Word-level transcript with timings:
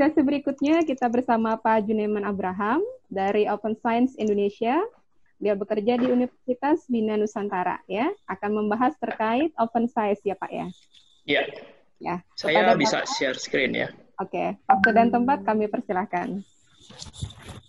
Sesi 0.00 0.24
berikutnya 0.24 0.80
kita 0.80 1.12
bersama 1.12 1.60
Pak 1.60 1.84
Juneman 1.84 2.24
Abraham 2.24 2.80
dari 3.12 3.44
Open 3.44 3.76
Science 3.76 4.16
Indonesia. 4.16 4.80
Dia 5.36 5.52
bekerja 5.52 6.00
di 6.00 6.08
Universitas 6.08 6.88
Bina 6.88 7.20
Nusantara 7.20 7.84
ya, 7.84 8.08
akan 8.24 8.64
membahas 8.64 8.96
terkait 8.96 9.52
open 9.60 9.92
science 9.92 10.24
ya 10.24 10.32
Pak 10.40 10.48
ya. 10.48 10.66
Iya. 11.28 11.42
Ya. 12.00 12.16
Saya 12.32 12.72
bisa 12.80 13.04
share 13.12 13.36
screen 13.36 13.76
ya. 13.76 13.92
Oke, 14.16 14.56
waktu 14.64 14.88
dan 14.96 15.12
tempat 15.12 15.44
kami 15.44 15.68
persilahkan. 15.68 16.40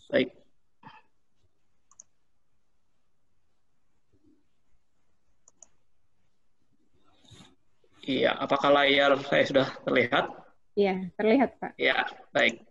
Baik. 0.07 0.31
Iya, 8.07 8.39
apakah 8.39 8.71
layar 8.71 9.19
saya 9.27 9.43
sudah 9.43 9.67
terlihat? 9.83 10.40
Iya, 10.75 11.11
terlihat 11.19 11.59
Pak. 11.59 11.71
Iya, 11.75 12.07
baik. 12.31 12.63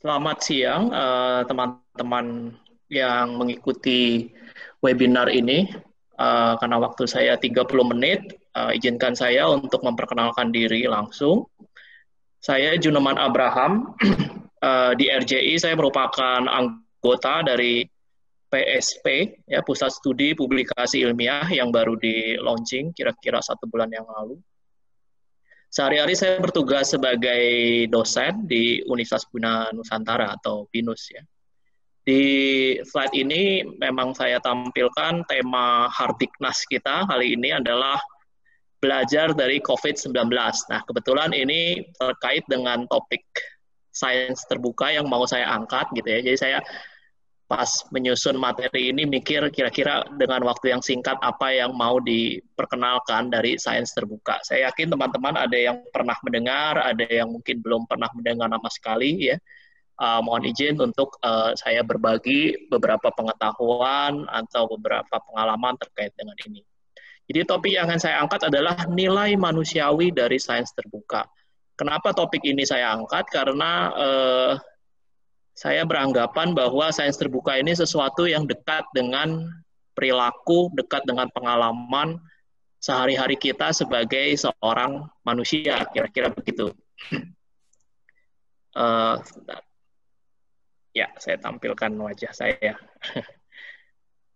Selamat 0.00 0.38
siang 0.40 0.88
eh, 0.92 1.42
teman-teman 1.44 2.26
uh, 2.54 2.56
yang 2.88 3.36
mengikuti 3.36 4.30
webinar 4.80 5.28
ini. 5.28 5.68
Uh, 6.16 6.56
karena 6.56 6.80
waktu 6.80 7.04
saya 7.04 7.36
30 7.36 7.92
menit, 7.92 8.40
uh, 8.56 8.72
izinkan 8.72 9.12
saya 9.12 9.44
untuk 9.52 9.84
memperkenalkan 9.84 10.48
diri 10.48 10.88
langsung. 10.88 11.44
Saya 12.40 12.72
Juneman 12.80 13.20
Abraham. 13.20 13.92
uh, 14.64 14.96
di 15.00 15.12
RJI 15.12 15.60
saya 15.60 15.76
merupakan 15.76 16.40
anggota 16.48 17.44
dari 17.44 17.84
PSP, 18.48 19.36
ya 19.44 19.60
Pusat 19.60 19.92
Studi 19.92 20.32
Publikasi 20.32 21.04
Ilmiah 21.04 21.44
yang 21.52 21.68
baru 21.68 22.00
di 22.00 22.40
launching 22.40 22.96
kira-kira 22.96 23.44
satu 23.44 23.68
bulan 23.68 23.92
yang 23.92 24.08
lalu. 24.08 24.40
Sehari-hari 25.70 26.14
saya 26.16 26.40
bertugas 26.40 26.94
sebagai 26.94 27.44
dosen 27.92 28.48
di 28.48 28.80
Universitas 28.86 29.28
Bina 29.28 29.68
Nusantara 29.74 30.32
atau 30.38 30.70
BINUS 30.72 31.02
ya. 31.12 31.22
Di 32.06 32.22
slide 32.86 33.18
ini 33.18 33.66
memang 33.82 34.14
saya 34.14 34.38
tampilkan 34.38 35.26
tema 35.26 35.90
Hardiknas 35.90 36.62
kita 36.70 37.02
kali 37.10 37.34
ini 37.34 37.50
adalah 37.50 37.98
belajar 38.78 39.34
dari 39.34 39.58
COVID-19. 39.58 40.14
Nah, 40.70 40.80
kebetulan 40.86 41.34
ini 41.34 41.82
terkait 41.98 42.46
dengan 42.46 42.86
topik 42.86 43.26
sains 43.90 44.44
terbuka 44.46 44.94
yang 44.94 45.10
mau 45.10 45.26
saya 45.26 45.50
angkat 45.50 45.90
gitu 45.98 46.06
ya. 46.06 46.20
Jadi 46.22 46.38
saya 46.38 46.58
pas 47.46 47.70
menyusun 47.94 48.34
materi 48.34 48.90
ini 48.90 49.06
mikir 49.06 49.46
kira-kira 49.54 50.02
dengan 50.18 50.42
waktu 50.50 50.74
yang 50.74 50.82
singkat 50.82 51.14
apa 51.22 51.54
yang 51.54 51.70
mau 51.78 52.02
diperkenalkan 52.02 53.30
dari 53.30 53.54
sains 53.54 53.94
terbuka. 53.94 54.42
Saya 54.42 54.70
yakin 54.70 54.90
teman-teman 54.90 55.38
ada 55.38 55.54
yang 55.54 55.78
pernah 55.94 56.18
mendengar, 56.26 56.82
ada 56.82 57.06
yang 57.06 57.30
mungkin 57.30 57.62
belum 57.62 57.86
pernah 57.86 58.10
mendengar 58.18 58.50
nama 58.50 58.66
sekali 58.66 59.30
ya. 59.30 59.38
Uh, 59.96 60.20
mohon 60.20 60.44
izin 60.44 60.76
untuk 60.76 61.16
uh, 61.24 61.56
saya 61.56 61.80
berbagi 61.80 62.68
beberapa 62.68 63.08
pengetahuan 63.14 64.28
atau 64.28 64.68
beberapa 64.76 65.16
pengalaman 65.30 65.72
terkait 65.80 66.12
dengan 66.18 66.36
ini. 66.44 66.60
Jadi 67.30 67.40
topik 67.46 67.72
yang 67.72 67.88
akan 67.88 68.00
saya 68.02 68.20
angkat 68.20 68.50
adalah 68.50 68.86
nilai 68.90 69.38
manusiawi 69.38 70.12
dari 70.12 70.36
sains 70.36 70.74
terbuka. 70.76 71.24
Kenapa 71.78 72.12
topik 72.12 72.42
ini 72.44 72.66
saya 72.68 72.92
angkat? 72.92 73.24
Karena 73.32 73.88
uh, 73.94 74.52
saya 75.56 75.88
beranggapan 75.88 76.52
bahwa 76.52 76.92
sains 76.92 77.16
terbuka 77.16 77.56
ini 77.56 77.72
sesuatu 77.72 78.28
yang 78.28 78.44
dekat 78.44 78.84
dengan 78.92 79.48
perilaku, 79.96 80.68
dekat 80.76 81.08
dengan 81.08 81.32
pengalaman 81.32 82.20
sehari-hari 82.76 83.40
kita 83.40 83.72
sebagai 83.72 84.36
seorang 84.36 85.08
manusia, 85.24 85.88
kira-kira 85.90 86.28
begitu. 86.28 86.70
Uh, 88.76 89.16
ya, 90.92 91.08
saya 91.16 91.40
tampilkan 91.40 91.88
wajah 91.96 92.28
saya. 92.36 92.76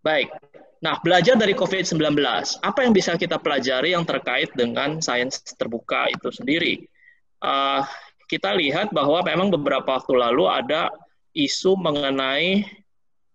Baik, 0.01 0.33
nah 0.81 0.97
belajar 0.97 1.37
dari 1.37 1.53
COVID-19, 1.53 2.17
apa 2.65 2.79
yang 2.81 2.89
bisa 2.89 3.13
kita 3.21 3.37
pelajari 3.37 3.93
yang 3.93 4.01
terkait 4.01 4.49
dengan 4.57 4.97
sains 4.97 5.45
terbuka 5.53 6.09
itu 6.09 6.33
sendiri? 6.33 6.89
Uh, 7.37 7.85
kita 8.25 8.57
lihat 8.57 8.89
bahwa 8.89 9.21
memang 9.21 9.53
beberapa 9.53 10.01
waktu 10.01 10.17
lalu 10.17 10.49
ada 10.49 10.89
isu 11.35 11.79
mengenai 11.79 12.65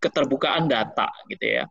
keterbukaan 0.01 0.69
data 0.69 1.09
gitu 1.33 1.63
ya. 1.63 1.65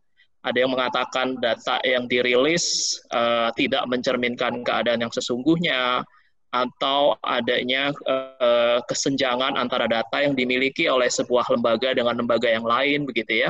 Ada 0.45 0.61
yang 0.61 0.77
mengatakan 0.77 1.41
data 1.41 1.81
yang 1.81 2.05
dirilis 2.05 2.97
uh, 3.09 3.49
tidak 3.57 3.81
mencerminkan 3.89 4.61
keadaan 4.61 5.01
yang 5.01 5.09
sesungguhnya 5.09 6.05
atau 6.53 7.17
adanya 7.25 7.89
uh, 8.05 8.79
kesenjangan 8.85 9.57
antara 9.57 9.89
data 9.89 10.21
yang 10.21 10.37
dimiliki 10.37 10.85
oleh 10.85 11.09
sebuah 11.09 11.49
lembaga 11.49 11.97
dengan 11.97 12.15
lembaga 12.15 12.47
yang 12.47 12.63
lain 12.63 13.09
begitu 13.09 13.43
ya. 13.43 13.49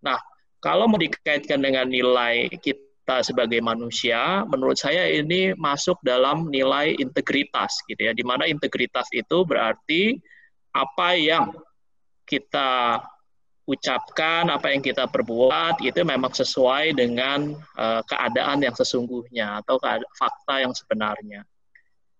Nah, 0.00 0.16
kalau 0.64 0.88
mau 0.88 0.96
dikaitkan 0.96 1.60
dengan 1.60 1.86
nilai 1.86 2.48
kita 2.64 3.20
sebagai 3.20 3.60
manusia, 3.60 4.42
menurut 4.48 4.80
saya 4.80 5.06
ini 5.06 5.52
masuk 5.54 6.00
dalam 6.00 6.48
nilai 6.48 6.96
integritas 6.96 7.84
gitu 7.86 8.08
ya. 8.08 8.16
Di 8.16 8.24
mana 8.24 8.48
integritas 8.48 9.06
itu 9.12 9.44
berarti 9.44 10.16
apa 10.72 11.14
yang 11.14 11.52
kita 12.26 13.00
ucapkan, 13.66 14.46
apa 14.46 14.70
yang 14.70 14.82
kita 14.82 15.10
perbuat 15.10 15.82
itu 15.82 15.98
memang 16.06 16.30
sesuai 16.30 16.94
dengan 16.94 17.54
uh, 17.74 18.02
keadaan 18.06 18.62
yang 18.62 18.74
sesungguhnya 18.74 19.62
atau 19.62 19.78
fakta 20.14 20.62
yang 20.62 20.70
sebenarnya. 20.70 21.42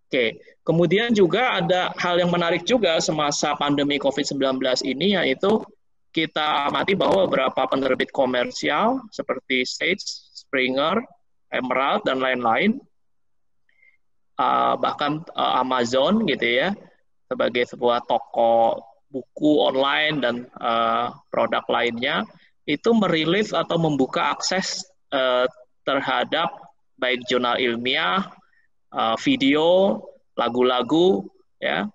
Oke, 0.07 0.39
kemudian 0.63 1.11
juga 1.11 1.59
ada 1.59 1.91
hal 1.99 2.23
yang 2.23 2.31
menarik 2.31 2.63
juga 2.63 2.99
semasa 3.03 3.59
pandemi 3.59 3.99
COVID-19 3.99 4.59
ini 4.87 5.19
yaitu 5.19 5.63
kita 6.15 6.71
amati 6.71 6.95
bahwa 6.95 7.27
beberapa 7.27 7.67
penerbit 7.67 8.15
komersial 8.15 9.03
seperti 9.11 9.67
Sage, 9.67 10.03
Springer, 10.33 11.03
Emerald 11.51 12.07
dan 12.07 12.23
lain-lain 12.23 12.79
uh, 14.41 14.75
bahkan 14.79 15.25
uh, 15.35 15.61
Amazon 15.61 16.25
gitu 16.29 16.47
ya 16.47 16.73
sebagai 17.27 17.67
sebuah 17.67 18.07
toko 18.07 18.79
buku 19.11 19.63
online 19.63 20.19
dan 20.19 20.37
uh, 20.59 21.15
produk 21.31 21.63
lainnya 21.71 22.27
itu 22.67 22.91
merilis 22.93 23.55
atau 23.55 23.79
membuka 23.79 24.35
akses 24.35 24.83
uh, 25.15 25.47
terhadap 25.87 26.51
baik 26.99 27.23
jurnal 27.31 27.55
ilmiah, 27.63 28.27
uh, 28.91 29.15
video, 29.23 30.03
lagu-lagu, 30.35 31.23
ya, 31.63 31.87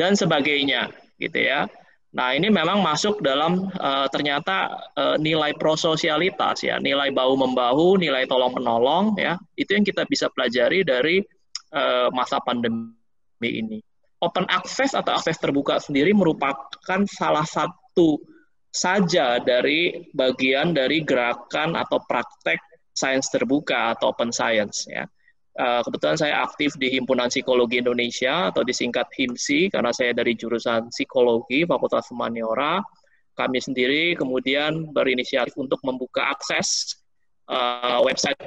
dan 0.00 0.16
sebagainya, 0.16 0.88
gitu 1.20 1.44
ya. 1.44 1.68
Nah 2.12 2.36
ini 2.36 2.48
memang 2.48 2.80
masuk 2.80 3.20
dalam 3.20 3.68
uh, 3.80 4.08
ternyata 4.08 4.80
uh, 4.96 5.16
nilai 5.20 5.52
prososialitas 5.60 6.64
ya, 6.64 6.80
nilai 6.80 7.12
bahu 7.12 7.36
membahu, 7.36 8.00
nilai 8.00 8.24
tolong 8.24 8.56
menolong, 8.56 9.12
ya, 9.20 9.36
itu 9.60 9.76
yang 9.76 9.84
kita 9.84 10.08
bisa 10.08 10.32
pelajari 10.32 10.80
dari 10.88 11.20
uh, 11.76 12.08
masa 12.16 12.40
pandemi 12.40 12.96
ini 13.44 13.84
open 14.22 14.46
access 14.48 14.94
atau 14.94 15.18
akses 15.18 15.36
terbuka 15.42 15.82
sendiri 15.82 16.14
merupakan 16.14 17.02
salah 17.10 17.44
satu 17.44 18.22
saja 18.72 19.36
dari 19.42 20.08
bagian 20.16 20.72
dari 20.72 21.04
gerakan 21.04 21.76
atau 21.76 22.00
praktek 22.06 22.56
sains 22.94 23.28
terbuka 23.28 23.98
atau 23.98 24.14
open 24.14 24.32
science 24.32 24.88
ya. 24.88 25.04
Eh, 25.52 25.80
kebetulan 25.84 26.16
saya 26.16 26.40
aktif 26.40 26.80
di 26.80 26.88
Himpunan 26.88 27.28
Psikologi 27.28 27.84
Indonesia 27.84 28.48
atau 28.48 28.64
disingkat 28.64 29.12
HIMSI 29.12 29.68
karena 29.68 29.92
saya 29.92 30.16
dari 30.16 30.32
jurusan 30.32 30.88
psikologi 30.88 31.68
Fakultas 31.68 32.08
Humaniora. 32.08 32.80
Kami 33.36 33.60
sendiri 33.60 34.16
kemudian 34.16 34.92
berinisiatif 34.96 35.52
untuk 35.60 35.80
membuka 35.84 36.32
akses 36.32 36.96
uh, 37.52 38.00
website 38.00 38.40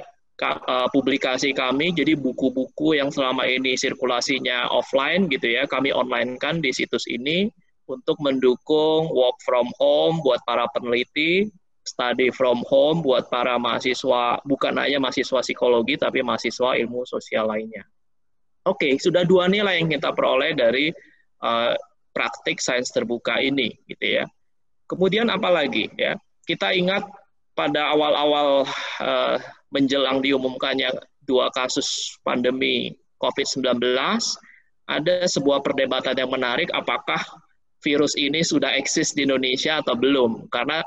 publikasi 0.92 1.56
kami, 1.56 1.96
jadi 1.96 2.12
buku-buku 2.12 3.00
yang 3.00 3.08
selama 3.08 3.48
ini 3.48 3.72
sirkulasinya 3.72 4.68
offline 4.68 5.32
gitu 5.32 5.48
ya, 5.48 5.64
kami 5.64 5.96
online 5.96 6.36
kan 6.36 6.60
di 6.60 6.76
situs 6.76 7.08
ini 7.08 7.48
untuk 7.88 8.20
mendukung 8.20 9.08
work 9.14 9.38
from 9.40 9.70
home 9.80 10.20
buat 10.20 10.42
para 10.44 10.68
peneliti, 10.76 11.48
study 11.86 12.34
from 12.34 12.60
home 12.66 13.00
buat 13.00 13.30
para 13.30 13.56
mahasiswa, 13.56 14.42
bukan 14.44 14.74
hanya 14.76 14.98
mahasiswa 14.98 15.40
psikologi, 15.40 15.96
tapi 15.96 16.20
mahasiswa 16.20 16.76
ilmu 16.76 17.06
sosial 17.06 17.46
lainnya. 17.48 17.86
Oke, 18.66 18.90
okay, 18.90 18.92
sudah 18.98 19.22
dua 19.22 19.46
nilai 19.46 19.78
yang 19.78 19.88
kita 19.88 20.10
peroleh 20.10 20.52
dari 20.52 20.90
uh, 21.46 21.72
praktik 22.10 22.58
sains 22.58 22.90
terbuka 22.90 23.38
ini, 23.38 23.70
gitu 23.86 24.20
ya. 24.20 24.24
Kemudian 24.90 25.30
apa 25.30 25.48
lagi 25.48 25.86
ya? 25.94 26.18
Kita 26.42 26.74
ingat 26.74 27.06
pada 27.54 27.94
awal-awal 27.94 28.66
uh, 29.00 29.38
menjelang 29.70 30.22
diumumkannya 30.22 30.94
dua 31.26 31.50
kasus 31.50 32.18
pandemi 32.22 32.94
COVID-19, 33.18 33.82
ada 34.86 35.16
sebuah 35.26 35.64
perdebatan 35.66 36.14
yang 36.14 36.30
menarik 36.30 36.70
apakah 36.70 37.18
virus 37.82 38.14
ini 38.14 38.46
sudah 38.46 38.74
eksis 38.78 39.12
di 39.12 39.26
Indonesia 39.26 39.82
atau 39.82 39.98
belum. 39.98 40.46
Karena 40.48 40.80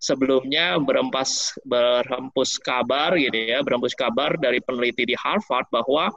sebelumnya 0.00 0.80
berempas 0.80 1.54
berhempus 1.62 2.58
kabar 2.58 3.14
gitu 3.14 3.36
ya, 3.36 3.60
berhempus 3.60 3.94
kabar 3.94 4.34
dari 4.40 4.58
peneliti 4.64 5.06
di 5.06 5.16
Harvard 5.16 5.68
bahwa 5.68 6.10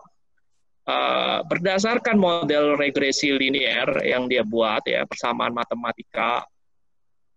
uh, 0.89 1.39
berdasarkan 1.45 2.17
model 2.17 2.79
regresi 2.79 3.35
linear 3.35 4.01
yang 4.01 4.25
dia 4.31 4.41
buat 4.41 4.81
ya 4.87 5.03
persamaan 5.05 5.53
matematika, 5.53 6.47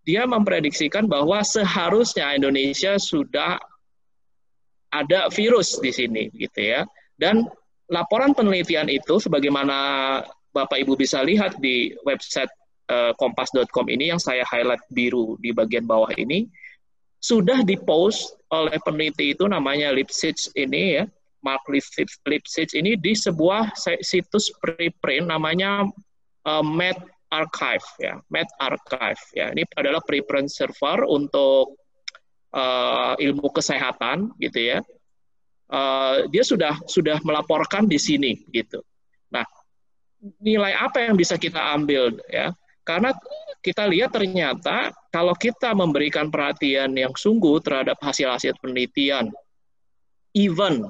dia 0.09 0.25
memprediksikan 0.25 1.05
bahwa 1.05 1.45
seharusnya 1.45 2.33
Indonesia 2.33 2.97
sudah 2.97 3.61
ada 4.93 5.29
virus 5.33 5.77
di 5.79 5.93
sini, 5.93 6.33
gitu 6.33 6.61
ya. 6.61 6.85
Dan 7.19 7.45
laporan 7.93 8.33
penelitian 8.33 8.89
itu, 8.89 9.21
sebagaimana 9.21 9.77
Bapak 10.53 10.81
Ibu 10.81 10.97
bisa 10.97 11.21
lihat 11.25 11.61
di 11.61 11.93
website 12.09 12.51
uh, 12.89 13.13
kompas.com 13.17 13.87
ini 13.93 14.11
yang 14.13 14.21
saya 14.21 14.45
highlight 14.49 14.83
biru 14.93 15.37
di 15.41 15.53
bagian 15.53 15.85
bawah 15.85 16.09
ini, 16.17 16.49
sudah 17.19 17.67
dipost 17.67 18.39
oleh 18.55 18.79
peneliti 18.87 19.35
itu 19.35 19.45
namanya 19.45 19.91
Lipsitz 19.91 20.49
ini 20.55 21.03
ya, 21.03 21.05
Mark 21.43 21.67
Lipsitz 21.71 22.73
ini 22.75 22.95
di 22.97 23.13
sebuah 23.15 23.75
situs 24.03 24.51
preprint 24.63 25.29
namanya 25.29 25.87
uh, 26.47 26.65
Med 26.65 26.97
Archive 27.29 27.85
ya, 28.01 28.23
Med 28.33 28.49
Archive 28.63 29.21
ya. 29.37 29.53
Ini 29.53 29.67
adalah 29.77 30.01
preprint 30.01 30.49
server 30.49 31.05
untuk 31.05 31.77
uh, 32.53 33.15
ilmu 33.19 33.49
kesehatan 33.53 34.33
gitu 34.41 34.77
ya. 34.77 34.79
Uh, 35.69 36.25
dia 36.33 36.41
sudah 36.41 36.81
sudah 36.89 37.21
melaporkan 37.21 37.85
di 37.85 38.01
sini 38.01 38.41
gitu. 38.49 38.81
Nah, 39.29 39.45
nilai 40.41 40.73
apa 40.73 41.05
yang 41.05 41.15
bisa 41.17 41.37
kita 41.37 41.61
ambil 41.77 42.17
ya? 42.33 42.53
Karena 42.89 43.13
kita 43.61 43.85
lihat 43.85 44.17
ternyata 44.17 44.97
kalau 45.13 45.37
kita 45.37 45.77
memberikan 45.77 46.33
perhatian 46.33 46.97
yang 46.97 47.13
sungguh 47.13 47.61
terhadap 47.61 48.01
hasil-hasil 48.01 48.57
penelitian, 48.65 49.29
even 50.33 50.89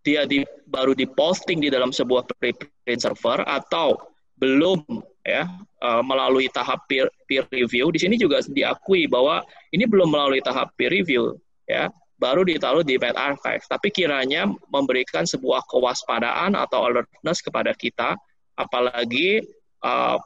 dia 0.00 0.24
di, 0.24 0.46
baru 0.64 0.96
diposting 0.96 1.60
di 1.60 1.68
dalam 1.68 1.92
sebuah 1.92 2.24
preprint 2.30 3.00
server 3.02 3.42
atau 3.44 3.98
belum 4.38 4.86
ya 5.26 5.50
uh, 5.82 6.02
melalui 6.06 6.46
tahap 6.54 6.86
peer, 6.86 7.10
peer 7.26 7.42
review, 7.50 7.90
di 7.90 7.98
sini 7.98 8.14
juga 8.14 8.38
diakui 8.46 9.10
bahwa 9.10 9.42
ini 9.74 9.82
belum 9.84 10.06
melalui 10.06 10.38
tahap 10.38 10.70
peer 10.78 10.94
review 10.94 11.34
ya 11.66 11.90
baru 12.16 12.46
ditaruh 12.48 12.80
di 12.80 12.96
Med 12.96 13.18
Archive. 13.18 13.64
Tapi 13.68 13.92
kiranya 13.92 14.48
memberikan 14.72 15.28
sebuah 15.28 15.68
kewaspadaan 15.68 16.56
atau 16.56 16.88
alertness 16.88 17.44
kepada 17.44 17.76
kita, 17.76 18.16
apalagi 18.56 19.44
uh, 19.84 20.16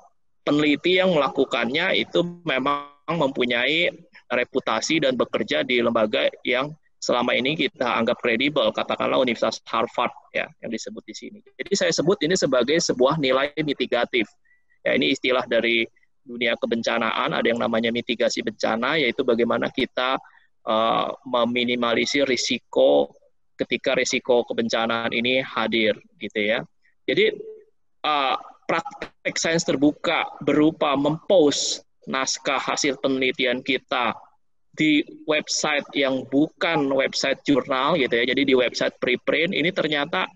peneliti 0.47 1.03
yang 1.03 1.11
melakukannya 1.11 1.99
itu 1.99 2.23
memang 2.47 2.87
mempunyai 3.11 3.91
reputasi 4.31 5.03
dan 5.03 5.19
bekerja 5.19 5.67
di 5.67 5.83
lembaga 5.83 6.31
yang 6.47 6.71
selama 7.03 7.35
ini 7.35 7.57
kita 7.59 7.83
anggap 7.83 8.21
kredibel, 8.23 8.71
katakanlah 8.71 9.19
Universitas 9.19 9.59
Harvard 9.67 10.13
ya 10.31 10.47
yang 10.63 10.71
disebut 10.71 11.03
di 11.03 11.15
sini. 11.17 11.39
Jadi 11.59 11.73
saya 11.75 11.91
sebut 11.91 12.21
ini 12.23 12.39
sebagai 12.39 12.79
sebuah 12.79 13.19
nilai 13.19 13.51
mitigatif. 13.65 14.29
Ya 14.81 14.97
ini 14.97 15.13
istilah 15.13 15.45
dari 15.45 15.85
dunia 16.21 16.55
kebencanaan, 16.57 17.33
ada 17.33 17.47
yang 17.47 17.59
namanya 17.59 17.91
mitigasi 17.91 18.45
bencana, 18.45 19.01
yaitu 19.01 19.25
bagaimana 19.25 19.73
kita 19.73 20.21
uh, 20.69 21.09
meminimalisir 21.27 22.29
risiko 22.29 23.11
ketika 23.57 23.93
risiko 23.97 24.45
kebencanaan 24.49 25.13
ini 25.13 25.45
hadir, 25.45 25.97
gitu 26.17 26.41
ya. 26.41 26.65
Jadi 27.05 27.35
uh, 28.05 28.37
praktek 28.65 29.37
sains 29.37 29.67
terbuka 29.67 30.31
berupa 30.41 30.95
mempost 30.95 31.83
naskah 32.07 32.63
hasil 32.63 32.97
penelitian 33.03 33.61
kita 33.61 34.15
di 34.71 35.03
website 35.27 35.85
yang 35.99 36.23
bukan 36.31 36.89
website 36.95 37.43
jurnal 37.43 37.99
gitu 37.99 38.15
ya. 38.15 38.25
Jadi 38.31 38.43
di 38.47 38.55
website 38.55 38.95
preprint 39.03 39.53
ini 39.53 39.75
ternyata 39.75 40.31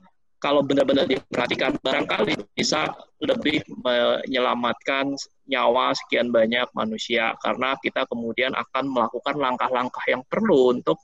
kalau 0.45 0.61
benar-benar 0.61 1.09
diperhatikan 1.09 1.81
barangkali 1.81 2.37
bisa 2.53 2.93
lebih 3.25 3.65
menyelamatkan 3.81 5.17
nyawa 5.49 5.97
sekian 5.97 6.29
banyak 6.29 6.69
manusia 6.77 7.33
karena 7.41 7.73
kita 7.81 8.05
kemudian 8.05 8.53
akan 8.53 8.93
melakukan 8.93 9.41
langkah-langkah 9.41 10.05
yang 10.05 10.21
perlu 10.29 10.77
untuk 10.77 11.01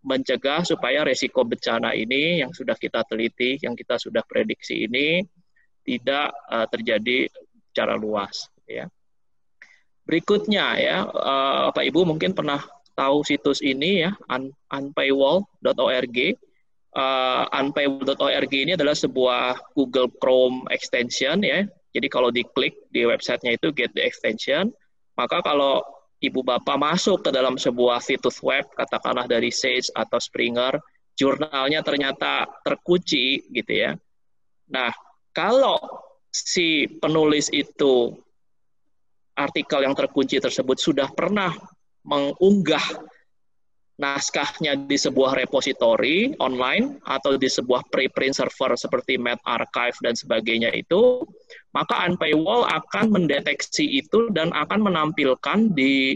mencegah 0.00 0.64
supaya 0.64 1.04
resiko 1.04 1.44
bencana 1.44 1.92
ini 1.92 2.40
yang 2.40 2.48
sudah 2.56 2.80
kita 2.80 3.04
teliti, 3.04 3.60
yang 3.60 3.76
kita 3.76 4.00
sudah 4.00 4.24
prediksi 4.24 4.88
ini 4.88 5.20
tidak 5.84 6.32
uh, 6.48 6.64
terjadi 6.72 7.28
secara 7.68 7.92
luas 8.00 8.48
ya. 8.64 8.88
Berikutnya 10.08 10.80
ya, 10.80 11.04
uh, 11.04 11.68
Pak 11.68 11.84
Ibu 11.84 12.08
mungkin 12.08 12.32
pernah 12.32 12.64
tahu 12.96 13.20
situs 13.20 13.60
ini 13.60 14.08
ya, 14.08 14.16
un 14.32 14.48
unpaywall.org. 14.72 16.18
Uh, 16.98 17.46
unpaywall.org 17.54 18.50
ini 18.50 18.74
adalah 18.74 18.98
sebuah 18.98 19.70
Google 19.78 20.10
Chrome 20.18 20.66
extension 20.74 21.38
ya. 21.46 21.62
Jadi 21.94 22.06
kalau 22.10 22.34
diklik 22.34 22.90
di 22.90 23.06
websitenya 23.06 23.54
itu 23.54 23.70
get 23.70 23.94
the 23.94 24.02
extension, 24.02 24.74
maka 25.14 25.38
kalau 25.46 25.78
ibu 26.18 26.42
bapak 26.42 26.74
masuk 26.74 27.22
ke 27.22 27.30
dalam 27.30 27.54
sebuah 27.54 28.02
situs 28.02 28.42
web, 28.42 28.66
katakanlah 28.74 29.30
dari 29.30 29.54
Sage 29.54 29.94
atau 29.94 30.18
Springer, 30.18 30.74
jurnalnya 31.14 31.86
ternyata 31.86 32.50
terkunci 32.66 33.46
gitu 33.54 33.72
ya. 33.78 33.94
Nah, 34.74 34.90
kalau 35.30 35.78
si 36.34 36.90
penulis 36.98 37.46
itu 37.54 38.10
artikel 39.38 39.86
yang 39.86 39.94
terkunci 39.94 40.42
tersebut 40.42 40.76
sudah 40.82 41.06
pernah 41.14 41.54
mengunggah 42.02 42.82
naskahnya 43.98 44.78
di 44.86 44.94
sebuah 44.94 45.34
repositori 45.34 46.30
online 46.38 47.02
atau 47.02 47.34
di 47.34 47.50
sebuah 47.50 47.90
preprint 47.90 48.38
server 48.38 48.78
seperti 48.78 49.18
Med 49.18 49.42
Archive 49.42 49.98
dan 49.98 50.14
sebagainya 50.14 50.70
itu, 50.70 51.26
maka 51.74 52.06
Unpaywall 52.06 52.62
akan 52.70 53.10
mendeteksi 53.10 53.98
itu 53.98 54.30
dan 54.30 54.54
akan 54.54 54.86
menampilkan 54.86 55.74
di 55.74 56.14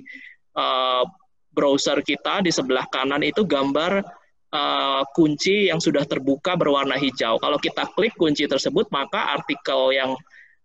uh, 0.54 1.02
browser 1.50 2.00
kita 2.06 2.46
di 2.46 2.54
sebelah 2.54 2.86
kanan 2.86 3.26
itu 3.26 3.42
gambar 3.42 4.06
uh, 4.54 5.02
kunci 5.10 5.66
yang 5.66 5.82
sudah 5.82 6.06
terbuka 6.06 6.54
berwarna 6.54 6.94
hijau. 6.94 7.42
Kalau 7.42 7.58
kita 7.58 7.90
klik 7.98 8.14
kunci 8.14 8.46
tersebut, 8.46 8.94
maka 8.94 9.34
artikel 9.34 9.90
yang 9.90 10.14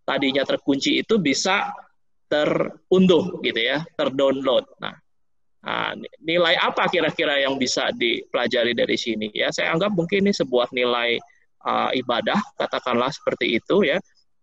tadinya 0.06 0.46
terkunci 0.46 1.02
itu 1.02 1.18
bisa 1.18 1.74
terunduh 2.30 3.42
gitu 3.42 3.58
ya, 3.58 3.82
terdownload. 3.98 4.70
Nah, 4.78 4.94
nah 5.58 5.92
nilai 6.24 6.56
apa 6.56 6.88
kira-kira 6.88 7.42
yang 7.44 7.60
bisa 7.60 7.90
dipelajari 7.96 8.78
dari 8.78 8.98
sini 8.98 9.34
ya? 9.34 9.52
Saya 9.52 9.74
anggap 9.74 9.92
mungkin 9.94 10.28
ini 10.28 10.34
sebuah 10.34 10.72
nilai 10.72 11.18
uh, 11.66 11.92
ibadah, 11.92 12.40
katakanlah 12.56 13.12
seperti 13.12 13.60
itu 13.60 13.84
ya. 13.84 13.98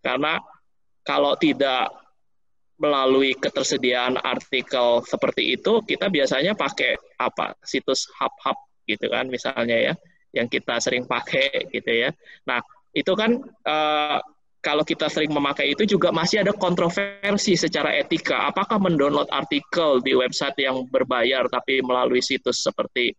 Karena 0.04 0.36
kalau 1.06 1.36
tidak 1.40 1.88
melalui 2.76 3.32
ketersediaan 3.38 4.18
artikel 4.20 5.00
seperti 5.06 5.54
itu, 5.54 5.80
kita 5.86 6.10
biasanya 6.10 6.52
pakai 6.58 6.98
apa? 7.22 7.54
Situs 7.62 8.10
hub-hub 8.18 8.58
gitu 8.84 9.08
kan 9.08 9.24
misalnya 9.32 9.80
ya 9.80 9.94
yang 10.34 10.50
kita 10.50 10.82
sering 10.82 11.06
pakai 11.06 11.70
gitu 11.70 11.88
ya. 11.88 12.10
Nah, 12.44 12.60
itu 12.90 13.14
kan 13.14 13.38
uh, 13.64 14.18
kalau 14.64 14.80
kita 14.80 15.12
sering 15.12 15.28
memakai 15.28 15.76
itu 15.76 15.84
juga 15.84 16.08
masih 16.08 16.40
ada 16.40 16.56
kontroversi 16.56 17.52
secara 17.54 17.92
etika. 17.92 18.48
Apakah 18.48 18.80
mendownload 18.80 19.28
artikel 19.28 20.00
di 20.00 20.16
website 20.16 20.56
yang 20.56 20.88
berbayar 20.88 21.44
tapi 21.52 21.84
melalui 21.84 22.24
situs 22.24 22.64
seperti 22.64 23.12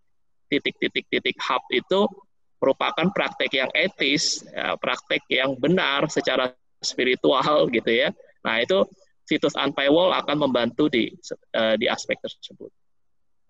titik-titik-titik 0.50 1.38
hub 1.46 1.62
itu 1.70 2.10
merupakan 2.58 3.06
praktek 3.14 3.52
yang 3.54 3.70
etis, 3.78 4.42
ya, 4.50 4.74
praktek 4.82 5.22
yang 5.30 5.54
benar 5.62 6.10
secara 6.10 6.50
spiritual 6.82 7.70
gitu 7.70 7.94
ya. 7.94 8.10
Nah, 8.42 8.66
itu 8.66 8.82
situs 9.30 9.54
Unpaywall 9.54 10.18
akan 10.18 10.50
membantu 10.50 10.90
di 10.90 11.14
uh, 11.54 11.78
di 11.78 11.86
aspek 11.86 12.18
tersebut. 12.18 12.74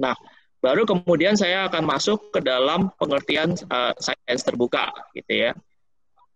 Nah, 0.04 0.16
Baru 0.66 0.82
kemudian 0.82 1.38
saya 1.38 1.70
akan 1.70 1.86
masuk 1.86 2.34
ke 2.34 2.42
dalam 2.42 2.90
pengertian 2.98 3.54
uh, 3.70 3.94
sains 4.02 4.42
terbuka, 4.42 4.90
gitu 5.14 5.30
ya. 5.30 5.52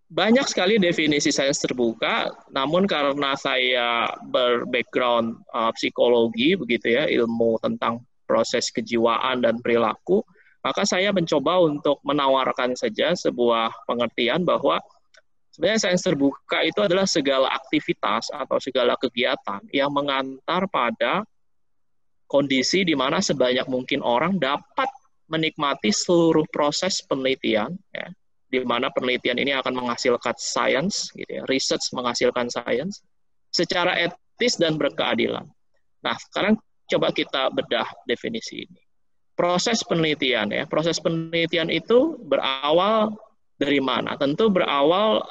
Banyak 0.09 0.49
sekali 0.49 0.81
definisi 0.81 1.29
sains 1.29 1.61
terbuka, 1.61 2.33
namun 2.49 2.89
karena 2.89 3.37
saya 3.37 4.09
berbackground 4.25 5.37
uh, 5.53 5.69
psikologi, 5.77 6.57
begitu 6.57 6.97
ya, 6.97 7.05
ilmu 7.05 7.61
tentang 7.61 8.01
proses 8.25 8.73
kejiwaan 8.73 9.45
dan 9.45 9.61
perilaku, 9.61 10.25
maka 10.65 10.81
saya 10.81 11.13
mencoba 11.13 11.61
untuk 11.61 12.01
menawarkan 12.01 12.73
saja 12.73 13.13
sebuah 13.13 13.85
pengertian 13.85 14.41
bahwa 14.41 14.81
sebenarnya 15.53 15.93
sains 15.93 16.01
terbuka 16.01 16.65
itu 16.65 16.81
adalah 16.81 17.05
segala 17.05 17.45
aktivitas 17.53 18.33
atau 18.33 18.57
segala 18.57 18.97
kegiatan 18.97 19.61
yang 19.69 19.93
mengantar 19.93 20.65
pada 20.73 21.21
kondisi 22.25 22.81
di 22.81 22.97
mana 22.97 23.21
sebanyak 23.21 23.69
mungkin 23.69 24.01
orang 24.01 24.41
dapat 24.41 24.89
menikmati 25.29 25.93
seluruh 25.93 26.49
proses 26.49 27.05
penelitian, 27.05 27.77
ya, 27.93 28.09
di 28.49 28.65
mana 28.65 28.89
penelitian 28.89 29.37
ini 29.37 29.53
akan 29.53 29.77
menghasilkan 29.77 30.33
sains, 30.35 31.13
gitu 31.13 31.29
ya, 31.29 31.43
research 31.45 31.93
menghasilkan 31.93 32.49
sains, 32.49 33.05
secara 33.53 33.93
etis 33.95 34.57
dan 34.57 34.75
berkeadilan. 34.75 35.45
Nah, 36.01 36.15
sekarang 36.17 36.57
coba 36.89 37.13
kita 37.13 37.53
bedah 37.53 37.85
definisi 38.09 38.65
ini. 38.65 38.81
Proses 39.37 39.85
penelitian 39.85 40.51
ya, 40.51 40.65
proses 40.65 40.97
penelitian 40.99 41.69
itu 41.69 42.17
berawal 42.25 43.15
dari 43.55 43.79
mana? 43.79 44.17
Tentu 44.17 44.49
berawal 44.51 45.23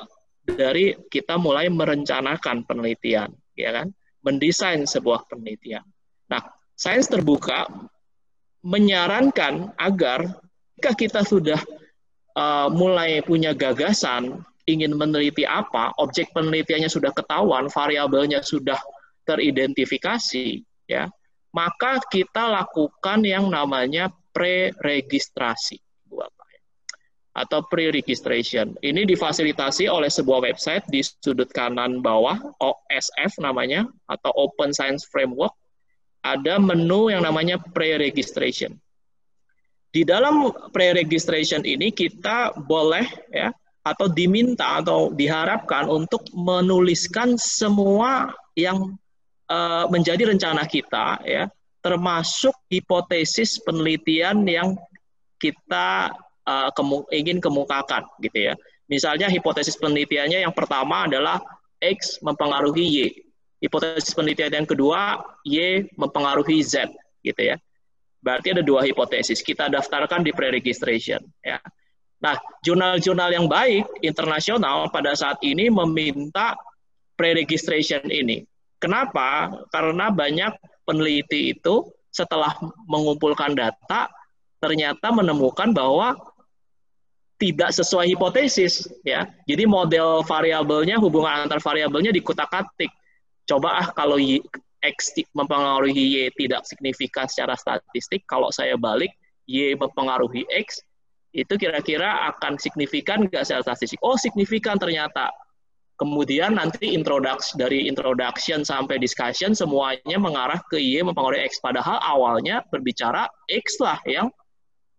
dari 0.47 0.97
kita 1.13 1.37
mulai 1.37 1.69
merencanakan 1.69 2.65
penelitian, 2.65 3.35
ya 3.59 3.75
kan? 3.75 3.93
Mendesain 4.25 4.87
sebuah 4.87 5.29
penelitian. 5.29 5.85
Nah, 6.31 6.41
sains 6.79 7.11
terbuka 7.11 7.69
menyarankan 8.63 9.75
agar 9.77 10.41
jika 10.79 10.95
kita 10.95 11.21
sudah 11.27 11.59
uh, 12.37 12.69
mulai 12.69 13.23
punya 13.25 13.55
gagasan 13.57 14.43
ingin 14.69 14.93
meneliti 14.93 15.49
apa, 15.49 15.97
objek 15.97 16.29
penelitiannya 16.37 16.93
sudah 16.93 17.09
ketahuan, 17.17 17.73
variabelnya 17.73 18.45
sudah 18.45 18.77
teridentifikasi, 19.25 20.61
ya, 20.85 21.09
maka 21.57 22.01
kita 22.13 22.53
lakukan 22.53 23.25
yang 23.25 23.49
namanya 23.49 24.13
pre-registrasi 24.37 25.81
atau 27.39 27.63
pre-registration. 27.71 28.75
Ini 28.83 29.07
difasilitasi 29.07 29.87
oleh 29.87 30.11
sebuah 30.11 30.43
website 30.43 30.85
di 30.91 31.07
sudut 31.07 31.47
kanan 31.55 32.03
bawah, 32.03 32.35
OSF 32.59 33.39
namanya, 33.39 33.87
atau 34.11 34.35
Open 34.35 34.75
Science 34.75 35.07
Framework. 35.07 35.55
Ada 36.27 36.59
menu 36.59 37.15
yang 37.15 37.23
namanya 37.23 37.63
pre-registration. 37.63 38.75
Di 39.89 40.05
dalam 40.05 40.53
pre-registration 40.69 41.65
ini 41.65 41.89
kita 41.89 42.53
boleh 42.55 43.09
ya 43.33 43.49
atau 43.81 44.05
diminta 44.05 44.85
atau 44.85 45.09
diharapkan 45.09 45.89
untuk 45.89 46.29
menuliskan 46.37 47.41
semua 47.41 48.29
yang 48.53 48.93
uh, 49.49 49.89
menjadi 49.89 50.29
rencana 50.29 50.69
kita 50.69 51.25
ya, 51.25 51.49
termasuk 51.81 52.53
hipotesis 52.69 53.57
penelitian 53.65 54.45
yang 54.45 54.77
kita 55.41 56.13
uh, 56.45 56.69
kemu 56.77 57.09
ingin 57.09 57.39
kemukakan 57.41 58.05
gitu 58.21 58.53
ya. 58.53 58.55
Misalnya 58.89 59.33
hipotesis 59.33 59.77
penelitiannya 59.81 60.45
yang 60.45 60.53
pertama 60.53 61.09
adalah 61.09 61.41
X 61.81 62.21
mempengaruhi 62.21 62.85
Y. 62.85 62.99
Hipotesis 63.65 64.13
penelitian 64.13 64.65
yang 64.65 64.69
kedua 64.69 65.25
Y 65.45 65.89
mempengaruhi 65.97 66.61
Z 66.61 66.93
gitu 67.25 67.41
ya. 67.41 67.57
Berarti 68.29 68.53
ada 68.53 68.61
dua 68.61 68.85
hipotesis. 68.85 69.41
Kita 69.41 69.73
daftarkan 69.73 70.21
di 70.21 70.37
pre-registration 70.37 71.25
ya. 71.41 71.57
Nah, 72.21 72.37
jurnal-jurnal 72.61 73.33
yang 73.33 73.49
baik 73.49 73.89
internasional 74.05 74.93
pada 74.93 75.17
saat 75.17 75.41
ini 75.41 75.73
meminta 75.73 76.53
pre-registration 77.17 78.05
ini. 78.13 78.45
Kenapa? 78.77 79.49
Karena 79.73 80.13
banyak 80.13 80.53
peneliti 80.85 81.57
itu 81.57 81.89
setelah 82.13 82.53
mengumpulkan 82.85 83.57
data 83.57 84.13
ternyata 84.61 85.09
menemukan 85.09 85.73
bahwa 85.73 86.21
tidak 87.41 87.73
sesuai 87.73 88.13
hipotesis 88.13 88.93
ya. 89.09 89.25
Jadi 89.49 89.65
model 89.65 90.21
variabelnya 90.27 91.01
hubungan 91.01 91.49
antar 91.49 91.65
variabelnya 91.65 92.13
dikutak-atik. 92.13 92.93
Coba 93.49 93.81
ah 93.81 93.89
kalau 93.97 94.21
X 94.83 95.15
mempengaruhi 95.35 96.23
Y 96.23 96.31
tidak 96.39 96.63
signifikan 96.67 97.27
secara 97.27 97.59
statistik, 97.59 98.23
kalau 98.31 98.51
saya 98.55 98.79
balik 98.79 99.11
Y 99.49 99.75
mempengaruhi 99.75 100.47
X, 100.55 100.83
itu 101.35 101.55
kira-kira 101.61 102.31
akan 102.35 102.57
signifikan 102.57 103.27
nggak 103.27 103.45
secara 103.45 103.63
statistik? 103.63 104.01
Oh, 104.01 104.17
signifikan 104.17 104.81
ternyata. 104.81 105.31
Kemudian 105.99 106.55
nanti 106.55 106.95
introduction 106.95 107.59
dari 107.59 107.91
introduction 107.91 108.63
sampai 108.63 109.03
discussion 109.03 109.51
semuanya 109.51 110.15
mengarah 110.15 110.63
ke 110.71 110.79
Y 110.79 111.03
mempengaruhi 111.03 111.43
X. 111.43 111.59
Padahal 111.59 111.99
awalnya 111.99 112.63
berbicara 112.71 113.27
X 113.51 113.83
lah 113.83 113.99
yang 114.07 114.31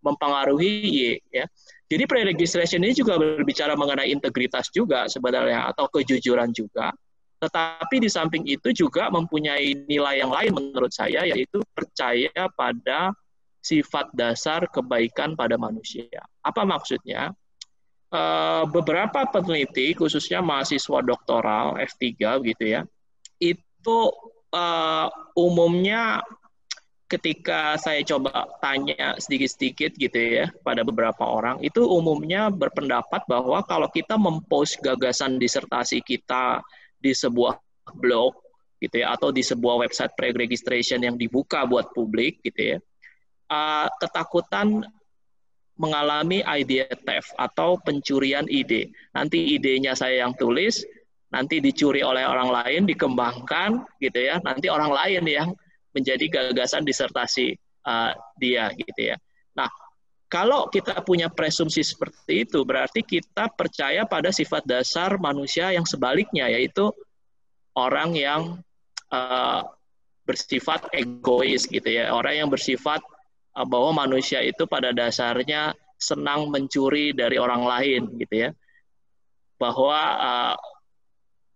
mempengaruhi 0.03 0.83
Y. 0.91 0.99
Ya. 1.31 1.47
Jadi 1.89 2.03
pre-registration 2.03 2.83
ini 2.83 2.93
juga 2.93 3.15
berbicara 3.15 3.79
mengenai 3.79 4.11
integritas 4.11 4.67
juga 4.69 5.07
sebenarnya 5.07 5.71
atau 5.71 5.87
kejujuran 5.87 6.51
juga. 6.51 6.91
Tetapi 7.39 8.03
di 8.03 8.09
samping 8.11 8.43
itu 8.43 8.75
juga 8.75 9.07
mempunyai 9.07 9.87
nilai 9.87 10.19
yang 10.19 10.31
lain 10.31 10.51
menurut 10.51 10.91
saya 10.91 11.23
yaitu 11.23 11.63
percaya 11.71 12.51
pada 12.51 13.15
sifat 13.63 14.11
dasar 14.15 14.67
kebaikan 14.67 15.35
pada 15.39 15.55
manusia. 15.55 16.19
Apa 16.43 16.67
maksudnya? 16.67 17.31
Eh, 18.09 18.63
beberapa 18.73 19.21
peneliti 19.29 19.93
khususnya 19.93 20.41
mahasiswa 20.41 21.05
doktoral 21.05 21.77
F3 21.77 22.41
gitu 22.41 22.65
ya, 22.65 22.81
itu 23.37 23.99
eh, 24.49 25.07
umumnya 25.37 26.17
ketika 27.05 27.77
saya 27.77 28.01
coba 28.01 28.49
tanya 28.65 29.13
sedikit-sedikit 29.21 29.93
gitu 29.93 30.17
ya 30.17 30.45
pada 30.65 30.81
beberapa 30.81 31.21
orang, 31.21 31.61
itu 31.61 31.85
umumnya 31.85 32.49
berpendapat 32.49 33.29
bahwa 33.29 33.61
kalau 33.69 33.85
kita 33.93 34.17
mempost 34.17 34.81
gagasan 34.81 35.37
disertasi 35.37 36.01
kita 36.01 36.65
di 36.99 37.15
sebuah 37.15 37.57
blog 37.95 38.35
gitu 38.79 39.03
ya 39.03 39.11
atau 39.15 39.33
di 39.33 39.43
sebuah 39.43 39.83
website 39.87 40.15
pre-registration 40.15 41.03
yang 41.03 41.19
dibuka 41.19 41.67
buat 41.67 41.91
publik 41.91 42.39
gitu 42.43 42.75
ya, 42.75 42.77
uh, 43.51 43.87
ketakutan 43.99 44.87
mengalami 45.79 46.43
idea 46.43 46.87
theft 46.91 47.31
atau 47.39 47.79
pencurian 47.79 48.43
ide. 48.51 48.91
Nanti 49.15 49.55
idenya 49.55 49.95
saya 49.95 50.27
yang 50.27 50.35
tulis, 50.35 50.83
nanti 51.31 51.63
dicuri 51.63 52.03
oleh 52.03 52.27
orang 52.27 52.51
lain, 52.51 52.81
dikembangkan 52.83 53.87
gitu 54.03 54.19
ya. 54.19 54.43
Nanti 54.43 54.67
orang 54.67 54.91
lain 54.91 55.23
yang 55.23 55.49
menjadi 55.95 56.27
gagasan 56.27 56.83
disertasi 56.83 57.55
uh, 57.87 58.11
dia 58.35 58.75
gitu 58.75 59.15
ya. 59.15 59.15
Nah, 59.55 59.71
kalau 60.29 60.69
kita 60.69 61.01
punya 61.01 61.25
presumsi 61.25 61.81
seperti 61.81 62.45
itu, 62.45 62.61
berarti 62.61 63.01
kita 63.01 63.49
percaya 63.49 64.05
pada 64.05 64.29
sifat 64.29 64.61
dasar 64.61 65.17
manusia 65.17 65.73
yang 65.73 65.89
sebaliknya, 65.89 66.45
yaitu 66.53 66.93
orang 67.73 68.13
yang 68.13 68.41
uh, 69.09 69.65
bersifat 70.29 70.85
egois 70.93 71.65
gitu 71.65 71.89
ya, 71.89 72.13
orang 72.13 72.45
yang 72.45 72.49
bersifat 72.53 73.01
uh, 73.57 73.65
bahwa 73.65 74.05
manusia 74.05 74.45
itu 74.45 74.69
pada 74.69 74.93
dasarnya 74.93 75.73
senang 75.97 76.53
mencuri 76.53 77.09
dari 77.11 77.41
orang 77.41 77.65
lain 77.65 78.01
gitu 78.21 78.45
ya, 78.45 78.49
bahwa 79.57 79.97
uh, 79.97 80.55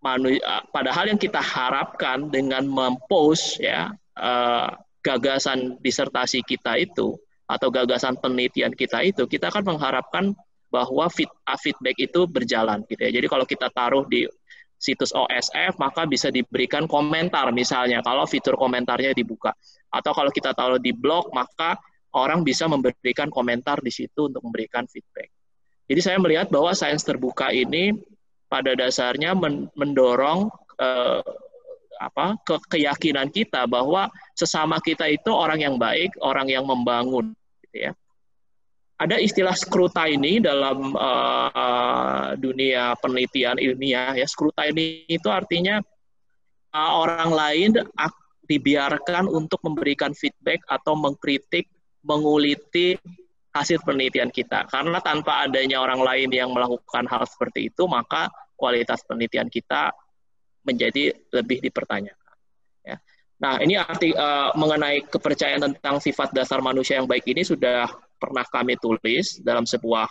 manu, 0.02 0.34
uh, 0.34 0.66
padahal 0.74 1.14
yang 1.14 1.22
kita 1.22 1.46
harapkan 1.46 2.26
dengan 2.34 2.66
mempost 2.66 3.62
ya 3.62 3.94
uh, 4.18 4.74
gagasan 5.06 5.78
disertasi 5.78 6.42
kita 6.42 6.82
itu 6.82 7.22
atau 7.54 7.70
gagasan 7.70 8.18
penelitian 8.18 8.74
kita 8.74 9.06
itu, 9.06 9.30
kita 9.30 9.54
akan 9.54 9.78
mengharapkan 9.78 10.34
bahwa 10.74 11.06
uh, 11.06 11.60
feedback 11.62 11.98
itu 12.02 12.26
berjalan 12.26 12.82
gitu 12.90 12.98
ya. 13.06 13.14
Jadi 13.14 13.28
kalau 13.30 13.46
kita 13.46 13.70
taruh 13.70 14.10
di 14.10 14.26
situs 14.82 15.14
OSF 15.14 15.78
maka 15.78 16.10
bisa 16.10 16.34
diberikan 16.34 16.90
komentar 16.90 17.54
misalnya 17.56 18.04
kalau 18.04 18.28
fitur 18.28 18.60
komentarnya 18.60 19.16
dibuka 19.16 19.56
atau 19.88 20.12
kalau 20.12 20.28
kita 20.28 20.52
taruh 20.52 20.82
di 20.82 20.92
blog 20.92 21.32
maka 21.32 21.80
orang 22.18 22.44
bisa 22.44 22.68
memberikan 22.68 23.32
komentar 23.32 23.80
di 23.80 23.94
situ 23.94 24.28
untuk 24.28 24.44
memberikan 24.44 24.84
feedback. 24.90 25.32
Jadi 25.88 26.02
saya 26.04 26.18
melihat 26.20 26.52
bahwa 26.52 26.74
sains 26.76 27.06
terbuka 27.06 27.54
ini 27.54 27.96
pada 28.52 28.76
dasarnya 28.76 29.38
mendorong 29.78 30.52
eh, 30.82 31.22
apa 32.04 32.36
ke 32.44 32.56
keyakinan 32.78 33.32
kita 33.32 33.64
bahwa 33.70 34.12
sesama 34.36 34.84
kita 34.84 35.08
itu 35.08 35.32
orang 35.32 35.64
yang 35.64 35.76
baik, 35.80 36.14
orang 36.20 36.52
yang 36.52 36.68
membangun, 36.68 37.32
ya. 37.74 37.92
Ada 39.02 39.20
istilah 39.20 39.58
scrutiny 39.58 40.40
dalam 40.40 40.96
uh, 40.96 42.38
dunia 42.40 42.96
penelitian 43.02 43.60
ilmiah 43.60 44.16
ya. 44.16 44.24
Scrutiny 44.30 45.04
itu 45.10 45.28
artinya 45.28 45.82
uh, 46.72 46.92
orang 47.02 47.34
lain 47.34 47.70
dibiarkan 48.48 49.28
untuk 49.28 49.60
memberikan 49.66 50.16
feedback 50.16 50.64
atau 50.70 50.96
mengkritik, 50.96 51.68
menguliti 52.06 52.96
hasil 53.52 53.82
penelitian 53.84 54.32
kita. 54.32 54.70
Karena 54.72 55.02
tanpa 55.04 55.46
adanya 55.46 55.82
orang 55.84 56.00
lain 56.00 56.30
yang 56.32 56.54
melakukan 56.54 57.10
hal 57.10 57.28
seperti 57.28 57.74
itu, 57.74 57.84
maka 57.90 58.30
kualitas 58.56 59.04
penelitian 59.04 59.52
kita 59.52 59.92
menjadi 60.64 61.12
lebih 61.36 61.60
dipertanyakan. 61.60 62.23
Nah, 63.44 63.60
ini 63.60 63.76
arti 63.76 64.16
uh, 64.16 64.56
mengenai 64.56 65.04
kepercayaan 65.04 65.76
tentang 65.76 66.00
sifat 66.00 66.32
dasar 66.32 66.64
manusia 66.64 66.96
yang 66.96 67.12
baik 67.12 67.28
ini 67.28 67.44
sudah 67.44 67.92
pernah 68.16 68.48
kami 68.48 68.80
tulis 68.80 69.44
dalam 69.44 69.68
sebuah 69.68 70.08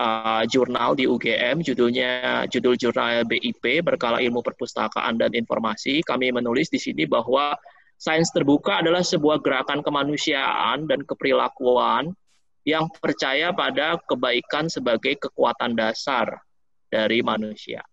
uh, 0.00 0.42
jurnal 0.48 0.96
di 0.96 1.04
UGM, 1.04 1.60
judulnya 1.60 2.48
judul 2.48 2.80
jurnal 2.80 3.28
BIP 3.28 3.84
berkala 3.84 4.24
ilmu 4.24 4.40
perpustakaan 4.40 5.20
dan 5.20 5.36
informasi. 5.36 6.00
Kami 6.00 6.32
menulis 6.32 6.72
di 6.72 6.80
sini 6.80 7.04
bahwa 7.04 7.52
sains 8.00 8.32
terbuka 8.32 8.80
adalah 8.80 9.04
sebuah 9.04 9.44
gerakan 9.44 9.84
kemanusiaan 9.84 10.88
dan 10.88 11.04
keperilakuan 11.04 12.16
yang 12.64 12.88
percaya 12.88 13.52
pada 13.52 14.00
kebaikan 14.08 14.72
sebagai 14.72 15.20
kekuatan 15.20 15.76
dasar 15.76 16.40
dari 16.88 17.20
manusia. 17.20 17.84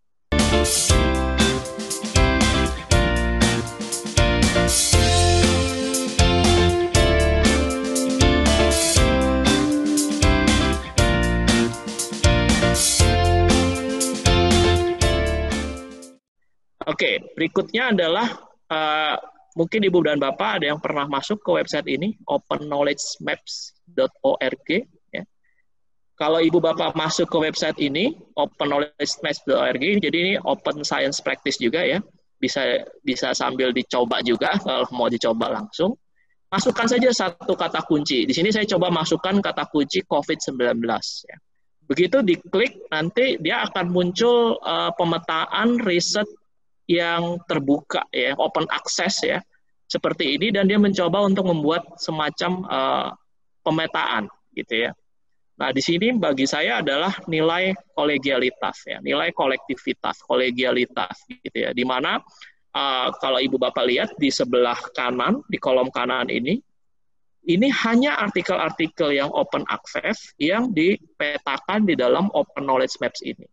Oke, 16.99 17.31
berikutnya 17.31 17.95
adalah 17.95 18.27
uh, 18.67 19.15
mungkin 19.55 19.87
Ibu 19.87 20.03
dan 20.03 20.19
Bapak 20.19 20.59
ada 20.59 20.75
yang 20.75 20.83
pernah 20.83 21.07
masuk 21.07 21.39
ke 21.39 21.55
website 21.55 21.87
ini, 21.87 22.19
openknowledgemaps.org. 22.27 24.67
Ya. 25.15 25.23
Kalau 26.19 26.43
Ibu 26.43 26.59
Bapak 26.59 26.99
masuk 26.99 27.31
ke 27.31 27.39
website 27.39 27.79
ini, 27.79 28.19
openknowledgemaps.org, 28.35 29.83
jadi 30.03 30.11
ini 30.11 30.35
open 30.43 30.83
science 30.83 31.23
practice 31.23 31.55
juga 31.55 31.87
ya, 31.87 32.03
bisa 32.35 32.83
bisa 32.99 33.31
sambil 33.31 33.71
dicoba 33.71 34.19
juga 34.19 34.59
kalau 34.59 34.83
mau 34.91 35.07
dicoba 35.07 35.55
langsung. 35.55 35.95
Masukkan 36.51 36.91
saja 36.91 37.15
satu 37.15 37.55
kata 37.55 37.79
kunci. 37.87 38.27
Di 38.27 38.35
sini 38.35 38.51
saya 38.51 38.67
coba 38.75 38.91
masukkan 38.91 39.39
kata 39.39 39.71
kunci 39.71 40.03
COVID-19. 40.03 40.83
Ya. 41.31 41.39
Begitu 41.87 42.27
diklik, 42.27 42.91
nanti 42.91 43.39
dia 43.39 43.63
akan 43.63 43.87
muncul 43.87 44.59
uh, 44.59 44.91
pemetaan 44.99 45.79
riset 45.79 46.27
yang 46.89 47.37
terbuka 47.45 48.09
ya, 48.09 48.33
open 48.41 48.65
access 48.73 49.21
ya, 49.21 49.37
seperti 49.85 50.41
ini 50.41 50.49
dan 50.49 50.65
dia 50.65 50.81
mencoba 50.81 51.21
untuk 51.21 51.45
membuat 51.45 52.01
semacam 52.01 52.65
uh, 52.65 53.09
pemetaan 53.61 54.25
gitu 54.57 54.89
ya. 54.89 54.91
Nah, 55.59 55.69
di 55.75 55.83
sini 55.85 56.15
bagi 56.17 56.49
saya 56.49 56.81
adalah 56.81 57.13
nilai 57.29 57.77
kolegialitas 57.93 58.89
ya, 58.89 58.97
nilai 59.05 59.29
kolektivitas, 59.35 60.25
kolegialitas 60.25 61.29
gitu 61.29 61.67
ya. 61.67 61.69
Di 61.75 61.85
mana 61.85 62.17
uh, 62.73 63.07
kalau 63.21 63.37
Ibu 63.37 63.61
Bapak 63.61 63.85
lihat 63.85 64.09
di 64.17 64.33
sebelah 64.33 64.79
kanan, 64.97 65.45
di 65.45 65.61
kolom 65.61 65.93
kanan 65.93 66.31
ini 66.33 66.57
ini 67.49 67.67
hanya 67.71 68.19
artikel-artikel 68.19 69.09
yang 69.15 69.31
open 69.33 69.65
access 69.73 70.35
yang 70.37 70.69
dipetakan 70.69 71.87
di 71.87 71.97
dalam 71.97 72.29
Open 72.37 72.67
Knowledge 72.67 72.99
Maps 73.01 73.25
ini. 73.25 73.47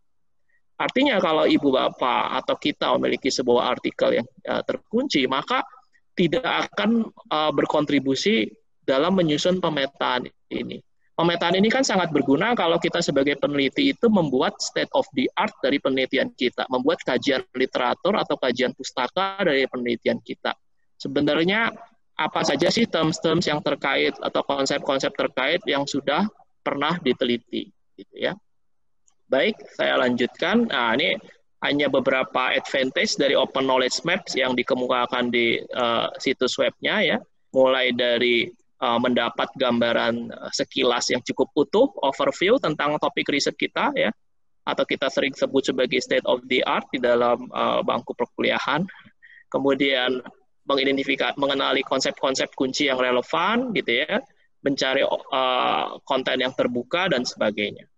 Artinya 0.77 1.17
kalau 1.17 1.49
ibu 1.49 1.73
bapak 1.73 2.45
atau 2.45 2.53
kita 2.53 2.93
memiliki 2.97 3.33
sebuah 3.33 3.73
artikel 3.73 4.21
yang 4.21 4.27
uh, 4.45 4.61
terkunci, 4.61 5.25
maka 5.25 5.65
tidak 6.13 6.45
akan 6.45 7.09
uh, 7.33 7.49
berkontribusi 7.49 8.49
dalam 8.85 9.17
menyusun 9.17 9.57
pemetaan 9.57 10.29
ini. 10.53 10.77
Pemetaan 11.17 11.57
ini 11.57 11.73
kan 11.73 11.81
sangat 11.81 12.13
berguna 12.13 12.53
kalau 12.53 12.77
kita 12.77 13.01
sebagai 13.01 13.41
peneliti 13.41 13.89
itu 13.89 14.05
membuat 14.05 14.61
state 14.61 14.93
of 14.93 15.09
the 15.17 15.25
art 15.33 15.49
dari 15.65 15.81
penelitian 15.81 16.29
kita, 16.37 16.69
membuat 16.69 17.01
kajian 17.01 17.41
literatur 17.57 18.13
atau 18.21 18.37
kajian 18.37 18.69
pustaka 18.77 19.41
dari 19.41 19.65
penelitian 19.65 20.21
kita. 20.21 20.53
Sebenarnya 21.01 21.73
apa 22.17 22.41
saja 22.45 22.69
sih 22.69 22.85
terms-terms 22.85 23.49
yang 23.49 23.65
terkait 23.65 24.13
atau 24.21 24.41
konsep-konsep 24.45 25.09
terkait 25.17 25.61
yang 25.65 25.89
sudah 25.89 26.25
pernah 26.61 27.01
diteliti, 27.01 27.73
gitu 27.97 28.13
ya. 28.13 28.37
Baik, 29.27 29.59
saya 29.75 29.99
lanjutkan. 29.99 30.71
Nah, 30.71 30.95
ini 30.95 31.19
hanya 31.59 31.91
beberapa 31.91 32.55
advantage 32.55 33.19
dari 33.19 33.35
Open 33.35 33.67
Knowledge 33.67 34.07
Maps 34.07 34.39
yang 34.39 34.55
dikemukakan 34.55 35.27
di 35.27 35.59
uh, 35.75 36.07
situs 36.15 36.55
webnya 36.55 37.03
ya. 37.03 37.17
Mulai 37.51 37.91
dari 37.91 38.47
uh, 38.79 38.95
mendapat 38.95 39.51
gambaran 39.59 40.31
uh, 40.31 40.51
sekilas 40.55 41.11
yang 41.11 41.19
cukup 41.27 41.51
utuh, 41.59 41.91
overview 42.07 42.55
tentang 42.55 42.95
topik 43.03 43.27
riset 43.27 43.59
kita 43.59 43.91
ya, 43.99 44.15
atau 44.63 44.87
kita 44.87 45.11
sering 45.11 45.35
sebut 45.35 45.75
sebagai 45.75 45.99
state 45.99 46.23
of 46.23 46.39
the 46.47 46.63
art 46.63 46.87
di 46.95 47.03
dalam 47.03 47.51
uh, 47.51 47.83
bangku 47.83 48.15
perkuliahan. 48.15 48.87
Kemudian 49.51 50.23
mengidentifikasi, 50.63 51.35
mengenali 51.35 51.83
konsep-konsep 51.83 52.55
kunci 52.55 52.87
yang 52.87 52.95
relevan 52.95 53.75
gitu 53.75 54.07
ya, 54.07 54.23
mencari 54.63 55.03
uh, 55.03 55.99
konten 56.07 56.39
yang 56.39 56.55
terbuka 56.55 57.11
dan 57.11 57.27
sebagainya. 57.27 57.91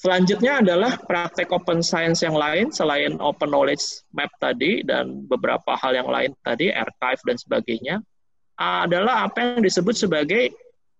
Selanjutnya 0.00 0.58
adalah 0.58 0.98
praktek 0.98 1.54
open 1.54 1.78
science 1.78 2.26
yang 2.26 2.34
lain 2.34 2.74
selain 2.74 3.22
open 3.22 3.54
knowledge 3.54 4.02
map 4.10 4.34
tadi 4.42 4.82
dan 4.82 5.26
beberapa 5.30 5.78
hal 5.78 5.94
yang 5.94 6.10
lain 6.10 6.34
tadi, 6.42 6.74
archive 6.74 7.22
dan 7.22 7.38
sebagainya, 7.38 7.96
adalah 8.58 9.30
apa 9.30 9.56
yang 9.56 9.62
disebut 9.62 9.94
sebagai 9.94 10.50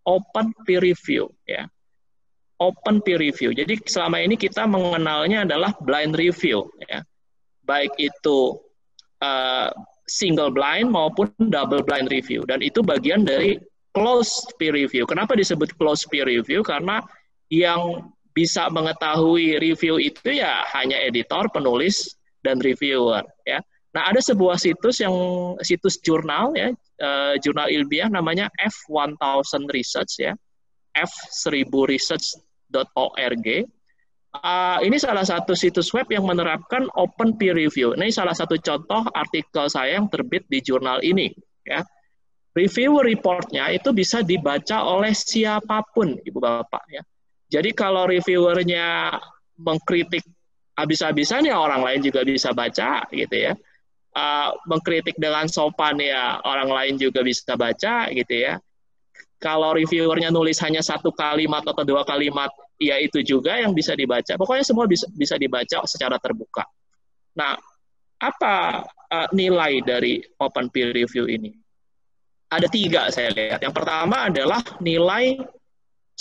open 0.07 0.55
peer 0.62 0.83
review 0.83 1.31
ya. 1.46 1.66
Open 2.62 3.02
peer 3.02 3.18
review. 3.18 3.50
Jadi 3.50 3.74
selama 3.90 4.22
ini 4.22 4.38
kita 4.38 4.70
mengenalnya 4.70 5.42
adalah 5.42 5.74
blind 5.83 6.14
review 6.14 6.70
ya. 6.87 7.02
Baik 7.66 7.90
itu 7.98 8.55
uh, 9.18 9.70
single 10.07 10.55
blind 10.55 10.90
maupun 10.90 11.31
double 11.50 11.83
blind 11.83 12.07
review 12.11 12.46
dan 12.46 12.62
itu 12.62 12.83
bagian 12.87 13.26
dari 13.26 13.59
closed 13.90 14.55
peer 14.62 14.74
review. 14.74 15.11
Kenapa 15.11 15.35
disebut 15.35 15.74
closed 15.74 16.07
peer 16.07 16.26
review? 16.26 16.62
Karena 16.62 17.02
yang 17.50 18.11
bisa 18.32 18.72
mengetahui 18.72 19.60
review 19.60 20.00
itu 20.00 20.40
ya 20.40 20.64
hanya 20.72 20.96
editor, 21.00 21.48
penulis, 21.52 22.16
dan 22.42 22.60
reviewer 22.60 23.22
ya. 23.46 23.62
Nah 23.92 24.08
ada 24.08 24.20
sebuah 24.24 24.56
situs 24.56 25.04
yang 25.04 25.12
situs 25.60 26.00
jurnal 26.00 26.56
ya, 26.56 26.72
uh, 27.04 27.36
jurnal 27.44 27.68
ilmiah 27.68 28.08
namanya 28.08 28.48
F1000 28.58 29.68
Research 29.68 30.16
ya, 30.20 30.34
f1000research.org. 30.96 33.46
Uh, 34.32 34.80
ini 34.80 34.96
salah 34.96 35.28
satu 35.28 35.52
situs 35.52 35.92
web 35.92 36.08
yang 36.08 36.24
menerapkan 36.24 36.88
open 36.96 37.36
peer 37.36 37.52
review. 37.52 37.92
Ini 37.92 38.08
salah 38.08 38.32
satu 38.32 38.56
contoh 38.56 39.04
artikel 39.12 39.68
saya 39.68 40.00
yang 40.00 40.08
terbit 40.08 40.48
di 40.48 40.64
jurnal 40.64 41.04
ini 41.04 41.28
ya. 41.68 41.84
Review 42.52 43.00
reportnya 43.00 43.72
itu 43.72 43.96
bisa 43.96 44.20
dibaca 44.20 44.84
oleh 44.84 45.16
siapa 45.16 45.80
pun, 45.92 46.16
ibu 46.20 46.36
bapak 46.36 46.84
ya 46.92 47.00
jadi 47.52 47.70
kalau 47.76 48.08
reviewernya 48.08 49.12
mengkritik 49.60 50.24
habis-habisan 50.72 51.44
ya 51.44 51.60
orang 51.60 51.84
lain 51.84 52.00
juga 52.00 52.24
bisa 52.24 52.56
baca 52.56 53.04
gitu 53.12 53.36
ya. 53.36 53.52
Uh, 54.12 54.52
mengkritik 54.68 55.16
dengan 55.16 55.48
sopan 55.48 55.96
ya 55.96 56.40
orang 56.44 56.68
lain 56.68 56.94
juga 56.96 57.20
bisa 57.20 57.52
baca 57.52 58.08
gitu 58.08 58.34
ya. 58.40 58.56
Kalau 59.36 59.76
reviewernya 59.76 60.32
nulis 60.32 60.56
hanya 60.64 60.80
satu 60.80 61.12
kalimat 61.12 61.66
atau 61.66 61.82
dua 61.84 62.06
kalimat, 62.08 62.48
ya 62.80 62.96
itu 62.96 63.20
juga 63.20 63.58
yang 63.60 63.76
bisa 63.76 63.92
dibaca. 63.92 64.32
Pokoknya 64.38 64.64
semua 64.64 64.88
bisa 64.88 65.04
bisa 65.12 65.36
dibaca 65.36 65.84
secara 65.84 66.16
terbuka. 66.22 66.64
Nah, 67.36 67.58
apa 68.22 68.86
uh, 68.86 69.28
nilai 69.34 69.82
dari 69.84 70.24
open 70.40 70.72
peer 70.72 70.94
review 70.94 71.28
ini? 71.28 71.52
Ada 72.48 72.68
tiga 72.70 73.10
saya 73.10 73.34
lihat. 73.34 73.60
Yang 73.60 73.74
pertama 73.76 74.30
adalah 74.30 74.62
nilai 74.78 75.40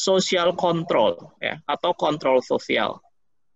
social 0.01 0.57
control 0.57 1.37
ya 1.37 1.61
atau 1.69 1.93
kontrol 1.93 2.41
sosial. 2.41 2.97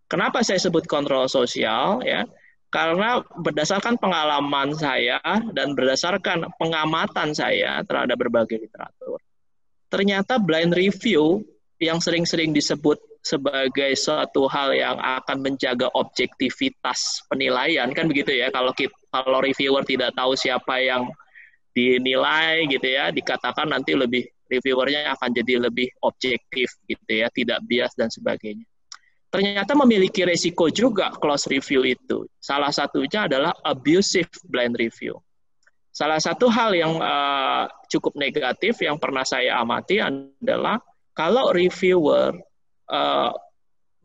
Kenapa 0.06 0.46
saya 0.46 0.62
sebut 0.62 0.86
kontrol 0.86 1.26
sosial 1.26 2.06
ya? 2.06 2.30
Karena 2.70 3.24
berdasarkan 3.42 3.98
pengalaman 3.98 4.78
saya 4.78 5.18
dan 5.56 5.74
berdasarkan 5.74 6.54
pengamatan 6.62 7.34
saya 7.34 7.82
terhadap 7.88 8.20
berbagai 8.20 8.68
literatur, 8.68 9.18
ternyata 9.88 10.38
blind 10.38 10.76
review 10.76 11.42
yang 11.80 12.04
sering-sering 12.04 12.52
disebut 12.52 13.00
sebagai 13.26 13.98
suatu 13.98 14.46
hal 14.46 14.76
yang 14.78 15.02
akan 15.02 15.42
menjaga 15.42 15.90
objektivitas 15.98 17.26
penilaian 17.26 17.90
kan 17.90 18.06
begitu 18.06 18.38
ya 18.38 18.54
kalau 18.54 18.70
kalau 19.10 19.42
reviewer 19.42 19.82
tidak 19.82 20.14
tahu 20.14 20.38
siapa 20.38 20.78
yang 20.78 21.10
dinilai 21.74 22.70
gitu 22.70 22.86
ya 22.86 23.10
dikatakan 23.10 23.74
nanti 23.74 23.98
lebih 23.98 24.30
reviewernya 24.50 25.14
akan 25.18 25.30
jadi 25.34 25.68
lebih 25.70 25.90
objektif 26.06 26.70
gitu 26.86 27.12
ya, 27.12 27.28
tidak 27.34 27.60
bias 27.66 27.94
dan 27.98 28.08
sebagainya. 28.10 28.66
Ternyata 29.34 29.76
memiliki 29.76 30.24
resiko 30.24 30.72
juga 30.72 31.12
close 31.12 31.52
review 31.52 31.84
itu. 31.84 32.24
Salah 32.40 32.72
satunya 32.72 33.28
adalah 33.28 33.52
abusive 33.68 34.32
blind 34.48 34.80
review. 34.80 35.20
Salah 35.92 36.20
satu 36.20 36.48
hal 36.48 36.76
yang 36.76 37.00
uh, 37.00 37.68
cukup 37.92 38.16
negatif 38.16 38.80
yang 38.84 38.96
pernah 39.00 39.24
saya 39.28 39.60
amati 39.60 40.00
adalah 40.00 40.80
kalau 41.16 41.52
reviewer 41.56 42.36
uh, 42.92 43.32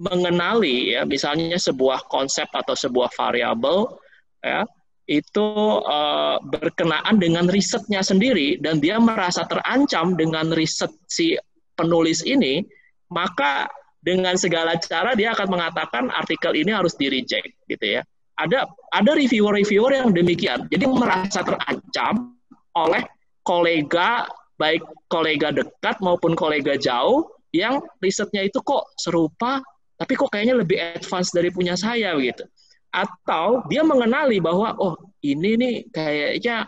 mengenali 0.01 0.97
ya 0.97 1.05
misalnya 1.05 1.61
sebuah 1.61 2.09
konsep 2.09 2.49
atau 2.51 2.73
sebuah 2.73 3.13
variabel 3.13 4.01
ya 4.41 4.65
itu 5.11 5.49
uh, 5.83 6.39
berkenaan 6.39 7.19
dengan 7.19 7.51
risetnya 7.51 7.99
sendiri 7.99 8.63
dan 8.63 8.79
dia 8.79 9.03
merasa 9.03 9.43
terancam 9.51 10.15
dengan 10.15 10.55
riset 10.55 10.95
si 11.11 11.35
penulis 11.75 12.23
ini, 12.23 12.63
maka 13.11 13.67
dengan 13.99 14.39
segala 14.39 14.79
cara 14.79 15.19
dia 15.19 15.35
akan 15.35 15.51
mengatakan 15.51 16.15
artikel 16.15 16.55
ini 16.55 16.71
harus 16.71 16.95
di 16.95 17.11
reject 17.11 17.51
gitu 17.67 17.99
ya. 17.99 18.07
Ada 18.39 18.71
ada 18.95 19.11
reviewer-reviewer 19.19 19.93
yang 19.99 20.15
demikian. 20.15 20.71
Jadi 20.71 20.87
merasa 20.87 21.43
terancam 21.43 22.39
oleh 22.79 23.03
kolega 23.43 24.31
baik 24.63 24.87
kolega 25.11 25.51
dekat 25.51 25.99
maupun 26.05 26.39
kolega 26.39 26.79
jauh 26.79 27.27
yang 27.51 27.83
risetnya 27.99 28.47
itu 28.47 28.63
kok 28.63 28.95
serupa 29.01 29.59
tapi 29.99 30.15
kok 30.15 30.31
kayaknya 30.31 30.61
lebih 30.61 30.79
advance 30.79 31.35
dari 31.35 31.51
punya 31.51 31.75
saya 31.75 32.15
gitu 32.21 32.47
atau 32.91 33.63
dia 33.71 33.87
mengenali 33.87 34.43
bahwa 34.43 34.75
oh 34.79 34.95
ini 35.23 35.55
nih 35.57 35.75
kayaknya 35.95 36.67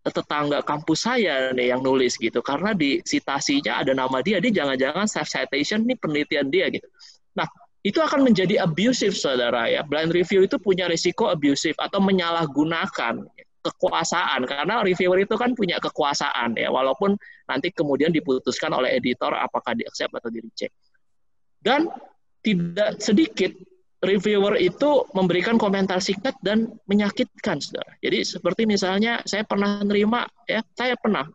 tetangga 0.00 0.64
kampus 0.64 1.04
saya 1.04 1.52
nih 1.52 1.76
yang 1.76 1.84
nulis 1.84 2.16
gitu 2.16 2.40
karena 2.40 2.72
di 2.72 3.04
citasinya 3.04 3.84
ada 3.84 3.92
nama 3.92 4.24
dia 4.24 4.40
dia 4.40 4.64
jangan-jangan 4.64 5.04
self 5.04 5.28
citation 5.28 5.84
nih 5.84 5.96
penelitian 6.00 6.48
dia 6.48 6.72
gitu 6.72 6.88
nah 7.36 7.48
itu 7.80 7.96
akan 7.96 8.28
menjadi 8.28 8.60
abusive 8.60 9.16
saudara 9.16 9.64
ya. 9.64 9.80
Blind 9.80 10.12
review 10.12 10.44
itu 10.44 10.60
punya 10.60 10.84
risiko 10.84 11.32
abusive 11.32 11.76
atau 11.80 11.96
menyalahgunakan 11.96 13.24
kekuasaan 13.60 14.48
karena 14.48 14.80
reviewer 14.80 15.20
itu 15.20 15.36
kan 15.36 15.52
punya 15.52 15.76
kekuasaan 15.80 16.56
ya 16.56 16.72
walaupun 16.72 17.12
nanti 17.44 17.68
kemudian 17.72 18.08
diputuskan 18.08 18.72
oleh 18.72 18.96
editor 18.96 19.36
apakah 19.36 19.76
di 19.76 19.84
accept 19.84 20.12
atau 20.12 20.28
di 20.32 20.40
reject. 20.44 20.72
Dan 21.60 21.88
tidak 22.40 23.00
sedikit 23.00 23.52
reviewer 24.00 24.56
itu 24.56 25.04
memberikan 25.12 25.60
komentar 25.60 26.00
singkat 26.00 26.32
dan 26.40 26.72
menyakitkan 26.88 27.60
saudara. 27.60 27.92
Jadi 28.00 28.24
seperti 28.24 28.64
misalnya 28.64 29.20
saya 29.28 29.44
pernah 29.44 29.84
nerima 29.84 30.24
ya, 30.48 30.64
saya 30.72 30.96
pernah 30.96 31.28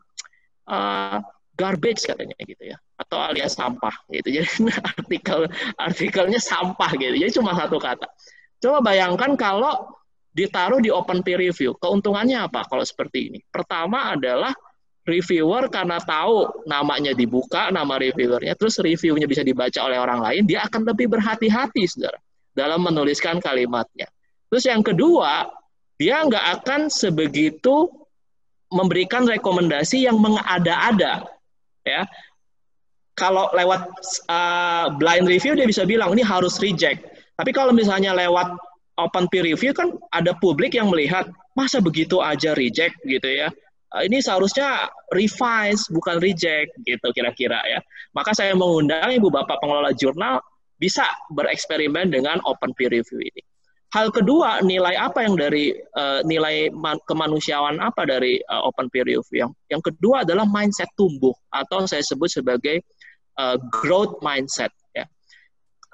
uh, 0.65 1.21
garbage 1.55 2.03
katanya 2.03 2.35
gitu 2.41 2.75
ya 2.75 2.77
atau 2.97 3.21
alias 3.21 3.53
sampah 3.53 3.93
gitu. 4.09 4.27
Jadi 4.41 4.49
artikel 4.81 5.39
artikelnya 5.77 6.41
sampah 6.41 6.91
gitu. 6.97 7.15
Jadi 7.15 7.31
cuma 7.37 7.53
satu 7.53 7.77
kata. 7.77 8.09
Coba 8.59 8.81
bayangkan 8.81 9.37
kalau 9.37 9.93
ditaruh 10.35 10.83
di 10.83 10.91
open 10.91 11.23
peer 11.23 11.39
review 11.39 11.77
keuntungannya 11.79 12.49
apa 12.49 12.65
kalau 12.65 12.83
seperti 12.83 13.29
ini? 13.31 13.39
Pertama 13.45 14.09
adalah 14.17 14.51
reviewer 15.05 15.69
karena 15.69 16.01
tahu 16.01 16.65
namanya 16.65 17.13
dibuka 17.13 17.69
nama 17.69 18.01
reviewernya 18.01 18.57
terus 18.57 18.81
reviewnya 18.81 19.29
bisa 19.29 19.45
dibaca 19.45 19.77
oleh 19.85 20.01
orang 20.01 20.17
lain 20.17 20.43
dia 20.49 20.65
akan 20.65 20.81
lebih 20.81 21.13
berhati-hati 21.13 21.85
saudara 21.85 22.17
dalam 22.55 22.81
menuliskan 22.81 23.43
kalimatnya. 23.43 24.07
Terus 24.49 24.63
yang 24.65 24.81
kedua 24.81 25.51
dia 25.99 26.23
nggak 26.23 26.63
akan 26.63 26.87
sebegitu 26.87 27.87
memberikan 28.71 29.27
rekomendasi 29.27 30.07
yang 30.07 30.17
mengada-ada 30.17 31.27
ya. 31.85 32.03
Kalau 33.15 33.47
lewat 33.55 33.87
uh, 34.27 34.91
blind 34.99 35.27
review 35.31 35.55
dia 35.55 35.63
bisa 35.63 35.87
bilang 35.87 36.11
ini 36.11 36.23
harus 36.23 36.59
reject. 36.59 36.99
Tapi 37.35 37.55
kalau 37.55 37.71
misalnya 37.71 38.11
lewat 38.11 38.55
open 38.99 39.27
peer 39.31 39.47
review 39.47 39.71
kan 39.71 39.95
ada 40.11 40.35
publik 40.43 40.75
yang 40.75 40.91
melihat 40.91 41.27
masa 41.55 41.79
begitu 41.79 42.19
aja 42.19 42.51
reject? 42.59 42.95
gitu 43.07 43.27
ya. 43.27 43.47
Uh, 43.95 44.03
ini 44.03 44.19
seharusnya 44.19 44.91
revise 45.15 45.87
bukan 45.87 46.19
reject 46.19 46.75
gitu 46.83 47.07
kira-kira 47.15 47.63
ya. 47.63 47.79
Maka 48.11 48.35
saya 48.35 48.51
mengundang 48.51 49.15
ibu 49.15 49.31
bapak 49.31 49.63
pengelola 49.63 49.95
jurnal 49.95 50.43
bisa 50.77 51.07
bereksperimen 51.31 52.11
dengan 52.11 52.39
open 52.43 52.75
peer 52.75 52.91
review 52.91 53.23
ini 53.23 53.41
Hal 53.95 54.11
kedua, 54.11 54.59
nilai 54.59 54.91
apa 54.99 55.23
yang 55.23 55.39
dari 55.39 55.71
uh, 55.71 56.19
nilai 56.27 56.67
kemanusiaan 57.07 57.79
apa 57.79 58.03
dari 58.03 58.43
uh, 58.43 58.67
open 58.67 58.91
peer 58.91 59.07
review? 59.07 59.47
Yang, 59.47 59.51
yang 59.71 59.79
kedua 59.79 60.27
adalah 60.27 60.43
mindset 60.43 60.91
tumbuh 60.99 61.31
atau 61.47 61.87
saya 61.87 62.03
sebut 62.03 62.27
sebagai 62.27 62.83
uh, 63.39 63.55
growth 63.71 64.19
mindset. 64.19 64.67
Ya. 64.91 65.07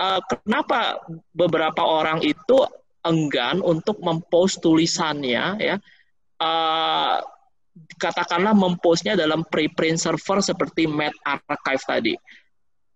Uh, 0.01 0.17
kenapa 0.33 0.97
beberapa 1.37 1.85
orang 1.85 2.25
itu 2.25 2.65
enggan 3.05 3.61
untuk 3.61 4.01
mempost 4.01 4.65
tulisannya? 4.65 5.61
Ya, 5.61 5.77
uh, 6.41 7.21
katakanlah 8.01 8.57
mempostnya 8.57 9.13
dalam 9.13 9.45
preprint 9.45 10.01
server 10.01 10.41
seperti 10.41 10.89
Met 10.89 11.13
Archive 11.21 11.85
tadi. 11.85 12.13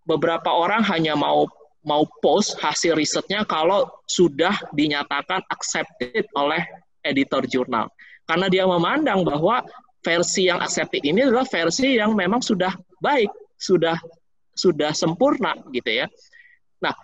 Beberapa 0.02 0.50
orang 0.50 0.82
hanya 0.90 1.14
mau 1.14 1.46
mau 1.86 2.04
post 2.20 2.58
hasil 2.60 2.98
risetnya 2.98 3.46
kalau 3.46 3.88
sudah 4.10 4.54
dinyatakan 4.74 5.46
accepted 5.54 6.26
oleh 6.34 6.66
editor 7.06 7.46
jurnal. 7.46 7.88
Karena 8.26 8.50
dia 8.50 8.66
memandang 8.66 9.22
bahwa 9.22 9.62
versi 10.02 10.50
yang 10.50 10.60
accepted 10.62 11.06
ini 11.06 11.30
adalah 11.30 11.46
versi 11.46 11.98
yang 11.98 12.18
memang 12.18 12.42
sudah 12.42 12.74
baik, 12.98 13.30
sudah 13.58 13.96
sudah 14.58 14.92
sempurna 14.98 15.54
gitu 15.70 16.04
ya. 16.04 16.08
Nah, 16.82 16.96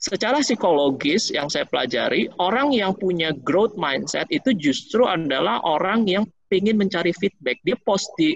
secara 0.00 0.40
psikologis 0.40 1.28
yang 1.28 1.52
saya 1.52 1.68
pelajari, 1.68 2.32
orang 2.40 2.72
yang 2.72 2.96
punya 2.96 3.36
growth 3.36 3.76
mindset 3.76 4.24
itu 4.32 4.56
justru 4.56 5.04
adalah 5.04 5.60
orang 5.68 6.08
yang 6.08 6.24
ingin 6.48 6.80
mencari 6.80 7.12
feedback. 7.12 7.60
Dia 7.62 7.76
post 7.84 8.08
di 8.16 8.34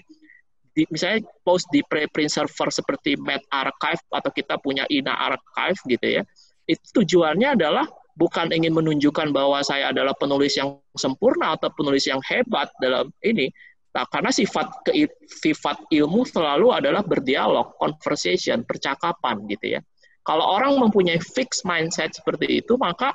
di, 0.74 0.82
misalnya 0.90 1.22
post 1.46 1.70
di 1.70 1.80
preprint 1.86 2.28
server 2.28 2.68
seperti 2.68 3.14
Met 3.22 3.46
Archive 3.48 4.02
atau 4.10 4.30
kita 4.34 4.58
punya 4.58 4.82
Ina 4.90 5.14
Archive 5.14 5.78
gitu 5.86 6.06
ya, 6.20 6.22
itu 6.66 6.82
tujuannya 7.02 7.54
adalah 7.54 7.86
bukan 8.18 8.50
ingin 8.50 8.74
menunjukkan 8.74 9.30
bahwa 9.30 9.62
saya 9.62 9.90
adalah 9.94 10.14
penulis 10.18 10.54
yang 10.58 10.78
sempurna 10.98 11.54
atau 11.54 11.70
penulis 11.74 12.06
yang 12.06 12.18
hebat 12.26 12.70
dalam 12.82 13.10
ini, 13.22 13.50
nah, 13.94 14.06
karena 14.10 14.30
sifat 14.34 14.66
ke, 14.86 15.06
sifat 15.26 15.78
ilmu 15.90 16.26
selalu 16.26 16.74
adalah 16.74 17.02
berdialog, 17.06 17.74
conversation, 17.78 18.66
percakapan 18.66 19.46
gitu 19.50 19.78
ya. 19.78 19.80
Kalau 20.24 20.56
orang 20.56 20.80
mempunyai 20.80 21.20
fixed 21.20 21.68
mindset 21.68 22.16
seperti 22.16 22.64
itu, 22.64 22.80
maka 22.80 23.12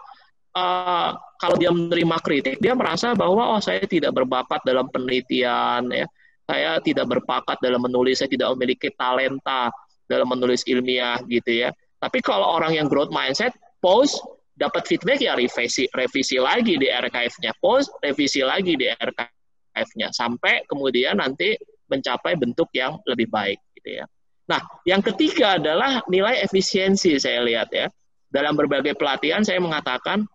uh, 0.53 1.17
kalau 1.41 1.55
dia 1.57 1.73
menerima 1.73 2.21
kritik, 2.21 2.61
dia 2.61 2.77
merasa 2.77 3.17
bahwa 3.17 3.57
oh 3.57 3.61
saya 3.63 3.81
tidak 3.89 4.13
berbakat 4.13 4.61
dalam 4.61 4.85
penelitian 4.93 5.89
ya 5.89 6.05
saya 6.49 6.81
tidak 6.81 7.05
berpakat 7.05 7.61
dalam 7.61 7.85
menulis, 7.85 8.25
saya 8.25 8.33
tidak 8.33 8.49
memiliki 8.57 8.89
talenta 8.97 9.69
dalam 10.09 10.25
menulis 10.33 10.65
ilmiah 10.65 11.21
gitu 11.29 11.61
ya. 11.61 11.69
Tapi 12.01 12.25
kalau 12.25 12.57
orang 12.57 12.73
yang 12.73 12.89
growth 12.89 13.13
mindset, 13.13 13.53
post 13.77 14.17
dapat 14.57 14.89
feedback 14.89 15.21
ya 15.21 15.37
revisi 15.37 15.85
revisi 15.93 16.41
lagi 16.41 16.73
di 16.81 16.89
archive-nya, 16.89 17.53
post 17.61 17.93
revisi 18.01 18.41
lagi 18.41 18.73
di 18.73 18.89
archive-nya 18.89 20.09
sampai 20.09 20.65
kemudian 20.65 21.21
nanti 21.21 21.53
mencapai 21.85 22.33
bentuk 22.33 22.73
yang 22.73 22.97
lebih 23.05 23.29
baik 23.29 23.61
gitu 23.77 24.01
ya. 24.01 24.05
Nah, 24.49 24.65
yang 24.89 25.05
ketiga 25.05 25.61
adalah 25.61 26.01
nilai 26.09 26.41
efisiensi 26.41 27.13
saya 27.21 27.45
lihat 27.45 27.69
ya. 27.69 27.85
Dalam 28.29 28.57
berbagai 28.57 28.97
pelatihan 28.97 29.45
saya 29.45 29.61
mengatakan 29.61 30.25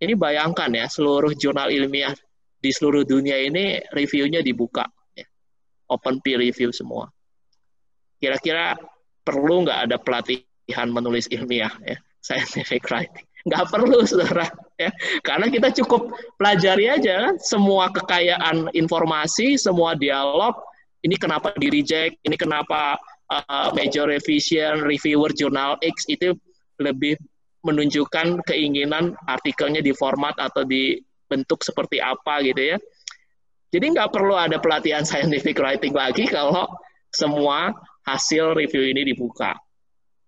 ini 0.00 0.12
bayangkan 0.12 0.68
ya 0.72 0.84
seluruh 0.88 1.32
jurnal 1.32 1.72
ilmiah 1.72 2.12
di 2.60 2.68
seluruh 2.72 3.04
dunia 3.04 3.36
ini 3.40 3.80
reviewnya 3.92 4.40
dibuka 4.40 4.84
open 5.88 6.20
peer 6.24 6.40
review 6.40 6.72
semua. 6.72 7.10
Kira-kira 8.20 8.78
perlu 9.24 9.64
nggak 9.68 9.80
ada 9.90 9.96
pelatihan 10.00 10.88
menulis 10.88 11.28
ilmiah 11.28 11.72
ya, 11.84 11.96
scientific 12.24 12.84
writing? 12.88 13.26
Nggak 13.44 13.64
perlu, 13.68 14.00
saudara. 14.08 14.48
Ya, 14.80 14.90
karena 15.20 15.52
kita 15.52 15.68
cukup 15.84 16.16
pelajari 16.40 16.88
aja 16.88 17.28
kan, 17.28 17.36
semua 17.38 17.92
kekayaan 17.92 18.72
informasi, 18.72 19.60
semua 19.60 19.92
dialog. 19.92 20.56
Ini 21.04 21.20
kenapa 21.20 21.52
di 21.60 21.68
reject, 21.68 22.16
ini 22.24 22.34
kenapa 22.40 22.96
uh, 23.28 23.68
major 23.76 24.08
revision, 24.08 24.80
reviewer 24.88 25.28
jurnal 25.36 25.76
X 25.84 26.08
itu 26.08 26.32
lebih 26.80 27.20
menunjukkan 27.64 28.44
keinginan 28.48 29.12
artikelnya 29.28 29.84
di 29.84 29.92
format 29.92 30.36
atau 30.40 30.64
di 30.64 30.96
bentuk 31.28 31.64
seperti 31.64 32.00
apa 32.00 32.44
gitu 32.44 32.76
ya 32.76 32.78
jadi 33.74 33.90
nggak 33.90 34.14
perlu 34.14 34.38
ada 34.38 34.62
pelatihan 34.62 35.02
scientific 35.02 35.58
writing 35.58 35.90
lagi 35.90 36.30
kalau 36.30 36.70
semua 37.10 37.74
hasil 38.06 38.54
review 38.54 38.86
ini 38.86 39.02
dibuka. 39.02 39.58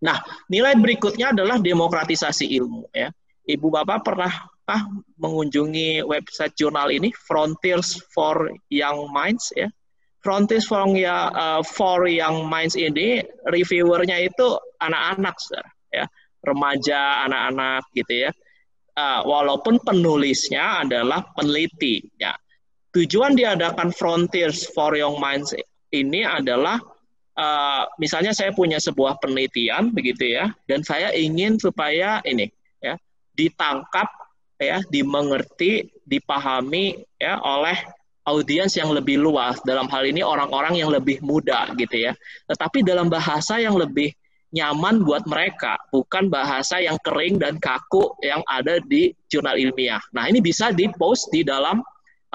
Nah, 0.02 0.18
nilai 0.50 0.74
berikutnya 0.74 1.30
adalah 1.30 1.62
demokratisasi 1.62 2.50
ilmu. 2.58 2.90
Ya, 2.90 3.14
Ibu 3.46 3.70
Bapak 3.70 4.02
pernah 4.02 4.50
ah, 4.66 4.82
mengunjungi 5.22 6.02
website 6.02 6.58
jurnal 6.58 6.90
ini 6.90 7.14
Frontiers 7.14 7.94
for 8.10 8.50
Young 8.66 9.14
Minds 9.14 9.54
ya. 9.54 9.70
Frontiers 10.26 10.66
for, 10.66 10.82
ya, 10.98 11.30
uh, 11.30 11.62
for 11.62 12.10
Young 12.10 12.50
Minds 12.50 12.74
ini 12.74 13.22
reviewernya 13.46 14.26
itu 14.26 14.58
anak-anak, 14.82 15.38
ya, 15.94 16.02
remaja, 16.42 17.30
anak-anak 17.30 17.86
gitu 17.94 18.26
ya. 18.26 18.30
Uh, 18.98 19.22
walaupun 19.22 19.78
penulisnya 19.86 20.82
adalah 20.82 21.30
peneliti, 21.30 22.10
ya 22.18 22.34
tujuan 22.96 23.36
diadakan 23.36 23.92
Frontiers 23.92 24.64
for 24.72 24.96
Young 24.96 25.20
Minds 25.20 25.52
ini 25.92 26.24
adalah 26.24 26.80
uh, 27.36 27.84
misalnya 28.00 28.32
saya 28.32 28.56
punya 28.56 28.80
sebuah 28.80 29.20
penelitian 29.20 29.92
begitu 29.92 30.32
ya 30.32 30.48
dan 30.64 30.80
saya 30.80 31.12
ingin 31.12 31.60
supaya 31.60 32.24
ini 32.24 32.48
ya 32.80 32.96
ditangkap 33.36 34.08
ya 34.56 34.80
dimengerti 34.88 35.92
dipahami 36.08 37.04
ya 37.20 37.36
oleh 37.44 37.76
audiens 38.26 38.74
yang 38.74 38.90
lebih 38.90 39.20
luas. 39.20 39.60
Dalam 39.62 39.86
hal 39.92 40.08
ini 40.08 40.24
orang-orang 40.24 40.80
yang 40.80 40.90
lebih 40.90 41.22
muda 41.22 41.70
gitu 41.78 42.10
ya. 42.10 42.12
Tetapi 42.50 42.82
dalam 42.82 43.12
bahasa 43.12 43.60
yang 43.60 43.78
lebih 43.78 44.10
nyaman 44.56 45.04
buat 45.04 45.28
mereka 45.28 45.76
bukan 45.92 46.32
bahasa 46.32 46.80
yang 46.80 46.96
kering 47.04 47.36
dan 47.36 47.60
kaku 47.60 48.14
yang 48.24 48.40
ada 48.48 48.80
di 48.88 49.12
jurnal 49.28 49.58
ilmiah. 49.60 50.00
Nah 50.16 50.26
ini 50.26 50.40
bisa 50.40 50.72
dipost 50.72 51.28
di 51.28 51.44
dalam 51.44 51.84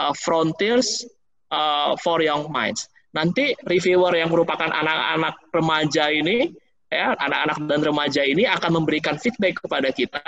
uh, 0.02 0.14
Frontiers 0.18 1.06
uh, 1.54 1.94
for 2.02 2.26
Young 2.26 2.50
Minds. 2.50 2.90
Nanti 3.14 3.54
reviewer 3.68 4.16
yang 4.18 4.34
merupakan 4.34 4.72
anak-anak 4.72 5.36
remaja 5.52 6.10
ini, 6.10 6.50
ya 6.90 7.14
anak-anak 7.20 7.58
dan 7.68 7.80
remaja 7.84 8.22
ini 8.24 8.48
akan 8.48 8.82
memberikan 8.82 9.20
feedback 9.22 9.62
kepada 9.62 9.94
kita. 9.94 10.24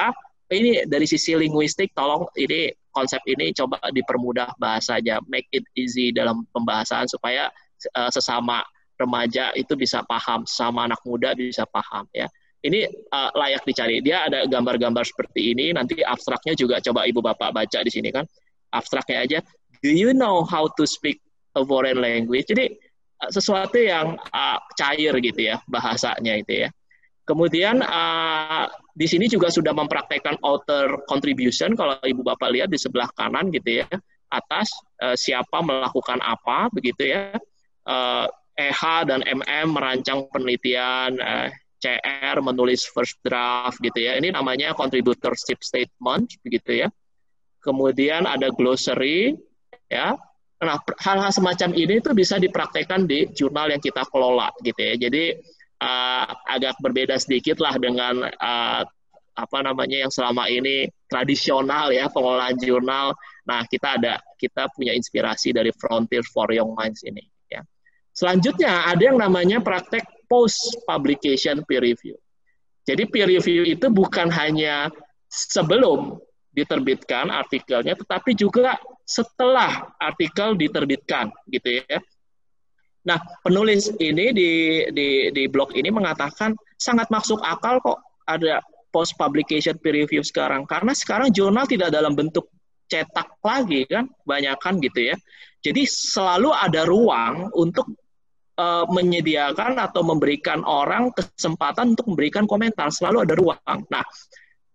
Ini 0.52 0.86
dari 0.86 1.08
sisi 1.08 1.34
linguistik, 1.34 1.96
tolong 1.96 2.28
ini 2.38 2.70
konsep 2.94 3.24
ini 3.26 3.56
coba 3.56 3.82
dipermudah 3.90 4.54
bahasanya, 4.60 5.24
make 5.26 5.50
it 5.56 5.66
easy 5.74 6.14
dalam 6.14 6.46
pembahasan 6.52 7.10
supaya 7.10 7.50
uh, 7.96 8.12
sesama 8.12 8.62
remaja 9.00 9.56
itu 9.58 9.74
bisa 9.74 10.06
paham, 10.06 10.46
sama 10.46 10.86
anak 10.86 11.02
muda 11.08 11.34
bisa 11.34 11.66
paham 11.66 12.06
ya. 12.14 12.30
ini 12.64 12.88
uh, 12.88 13.32
layak 13.36 13.68
dicari. 13.68 14.00
Dia 14.00 14.28
ada 14.32 14.48
gambar-gambar 14.48 15.04
seperti 15.04 15.52
ini. 15.52 15.76
Nanti 15.76 16.00
abstraknya 16.00 16.56
juga 16.56 16.80
coba 16.80 17.04
ibu 17.04 17.20
bapak 17.20 17.52
baca 17.52 17.80
di 17.84 17.92
sini 17.92 18.08
kan. 18.08 18.24
Abstraknya 18.72 19.18
aja. 19.20 19.40
Do 19.84 19.92
you 19.92 20.16
know 20.16 20.48
how 20.48 20.72
to 20.80 20.84
speak 20.88 21.20
a 21.60 21.62
foreign 21.62 22.00
language? 22.00 22.48
Jadi 22.48 22.72
uh, 23.20 23.30
sesuatu 23.30 23.76
yang 23.76 24.16
uh, 24.16 24.60
cair 24.80 25.12
gitu 25.20 25.52
ya 25.52 25.60
bahasanya 25.68 26.40
itu 26.40 26.66
ya. 26.66 26.70
Kemudian 27.24 27.84
uh, 27.84 28.68
di 28.96 29.08
sini 29.08 29.28
juga 29.28 29.52
sudah 29.52 29.76
mempraktekkan 29.76 30.40
author 30.44 31.04
contribution. 31.08 31.76
Kalau 31.76 32.00
ibu 32.04 32.24
bapak 32.24 32.52
lihat 32.52 32.72
di 32.72 32.80
sebelah 32.80 33.12
kanan 33.16 33.52
gitu 33.52 33.84
ya 33.84 33.88
atas 34.34 34.72
uh, 35.04 35.16
siapa 35.20 35.60
melakukan 35.60 36.20
apa 36.24 36.72
begitu 36.72 37.12
ya. 37.12 37.36
Uh, 37.84 38.28
EH 38.54 39.10
dan 39.10 39.26
MM 39.26 39.74
merancang 39.74 40.30
penelitian, 40.30 41.18
uh, 41.18 41.50
CR 41.84 42.38
menulis 42.40 42.88
first 42.88 43.20
draft 43.26 43.82
gitu 43.84 44.00
ya. 44.00 44.16
Ini 44.16 44.32
namanya 44.32 44.72
contributorship 44.72 45.60
statement 45.60 46.40
begitu 46.46 46.86
ya. 46.86 46.88
Kemudian 47.60 48.24
ada 48.24 48.52
glossary 48.56 49.36
ya. 49.94 50.18
Nah, 50.64 50.80
hal-hal 50.80 51.32
semacam 51.36 51.70
ini 51.76 52.00
itu 52.00 52.16
bisa 52.16 52.40
dipraktekkan 52.40 53.04
di 53.04 53.28
jurnal 53.36 53.70
yang 53.70 53.84
kita 53.84 54.08
kelola 54.08 54.48
gitu 54.64 54.80
ya. 54.80 54.96
Jadi 54.96 55.36
uh, 55.84 56.26
agak 56.48 56.80
berbeda 56.80 57.20
sedikit 57.20 57.60
lah 57.60 57.76
dengan 57.76 58.24
uh, 58.24 58.82
apa 59.34 59.60
namanya 59.66 60.08
yang 60.08 60.12
selama 60.14 60.46
ini 60.46 60.88
tradisional 61.10 61.92
ya 61.92 62.08
pengelolaan 62.08 62.56
jurnal. 62.58 63.12
Nah, 63.44 63.68
kita 63.68 64.00
ada 64.00 64.24
kita 64.40 64.72
punya 64.72 64.96
inspirasi 64.96 65.52
dari 65.52 65.70
Frontier 65.76 66.24
for 66.24 66.48
Young 66.50 66.72
Minds 66.74 67.04
ini 67.04 67.28
ya. 67.52 67.60
Selanjutnya 68.16 68.88
ada 68.88 69.04
yang 69.04 69.20
namanya 69.20 69.60
praktek 69.60 70.06
post 70.32 70.80
publication 70.88 71.62
peer 71.68 71.84
review. 71.84 72.16
Jadi 72.88 73.04
peer 73.08 73.28
review 73.28 73.68
itu 73.68 73.88
bukan 73.92 74.32
hanya 74.32 74.92
sebelum 75.28 76.20
diterbitkan 76.54 77.34
artikelnya, 77.34 77.98
tetapi 77.98 78.38
juga 78.38 78.78
setelah 79.04 79.92
artikel 80.00 80.56
diterbitkan, 80.56 81.30
gitu 81.52 81.84
ya. 81.84 82.00
Nah, 83.04 83.20
penulis 83.44 83.92
ini 84.00 84.32
di, 84.32 84.52
di, 84.96 85.28
di 85.36 85.44
blog 85.52 85.76
ini 85.76 85.92
mengatakan 85.92 86.56
sangat 86.80 87.12
masuk 87.12 87.40
akal 87.44 87.84
kok 87.84 88.00
ada 88.24 88.64
post 88.96 89.20
publication 89.20 89.76
peer 89.84 90.04
review 90.04 90.24
sekarang, 90.24 90.64
karena 90.64 90.96
sekarang 90.96 91.28
jurnal 91.36 91.68
tidak 91.68 91.92
dalam 91.92 92.16
bentuk 92.16 92.48
cetak 92.88 93.42
lagi 93.44 93.84
kan, 93.90 94.08
banyak 94.24 94.56
kan 94.62 94.80
gitu 94.80 95.12
ya. 95.12 95.16
Jadi 95.64 95.88
selalu 95.88 96.52
ada 96.52 96.84
ruang 96.84 97.48
untuk 97.56 97.88
uh, 98.60 98.86
menyediakan 98.92 99.80
atau 99.80 100.04
memberikan 100.04 100.60
orang 100.68 101.10
kesempatan 101.16 101.96
untuk 101.96 102.12
memberikan 102.12 102.44
komentar. 102.44 102.92
Selalu 102.92 103.24
ada 103.24 103.34
ruang. 103.40 103.80
Nah, 103.88 104.04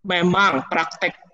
memang 0.08 0.64
praktek 0.72 1.27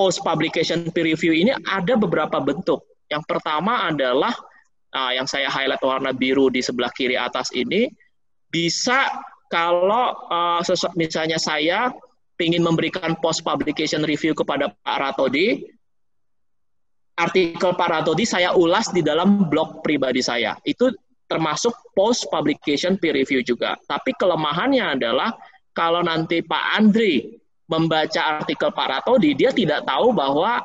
post 0.00 0.24
publication 0.24 0.88
peer 0.96 1.12
review 1.12 1.36
ini 1.36 1.52
ada 1.68 1.92
beberapa 2.00 2.40
bentuk. 2.40 2.80
Yang 3.12 3.28
pertama 3.28 3.84
adalah 3.84 4.32
uh, 4.96 5.12
yang 5.12 5.28
saya 5.28 5.52
highlight 5.52 5.84
warna 5.84 6.16
biru 6.16 6.48
di 6.48 6.64
sebelah 6.64 6.88
kiri 6.96 7.20
atas 7.20 7.52
ini 7.52 7.92
bisa 8.48 9.12
kalau 9.52 10.16
uh, 10.32 10.64
misalnya 10.96 11.36
saya 11.36 11.92
ingin 12.40 12.64
memberikan 12.64 13.12
post 13.20 13.44
publication 13.44 14.00
review 14.08 14.32
kepada 14.32 14.72
Pak 14.80 14.96
Ratodi, 14.96 15.68
artikel 17.20 17.76
Pak 17.76 17.88
Ratodi 17.92 18.24
saya 18.24 18.56
ulas 18.56 18.88
di 18.88 19.04
dalam 19.04 19.52
blog 19.52 19.84
pribadi 19.84 20.24
saya. 20.24 20.56
Itu 20.64 20.96
termasuk 21.28 21.76
post 21.92 22.24
publication 22.32 22.96
peer 22.96 23.12
review 23.12 23.44
juga. 23.44 23.76
Tapi 23.84 24.16
kelemahannya 24.16 24.96
adalah 24.96 25.36
kalau 25.76 26.00
nanti 26.00 26.40
Pak 26.40 26.64
Andri 26.80 27.39
membaca 27.70 28.42
artikel 28.42 28.74
Pak 28.74 28.88
Ratodi, 28.90 29.38
dia 29.38 29.54
tidak 29.54 29.86
tahu 29.86 30.10
bahwa 30.10 30.58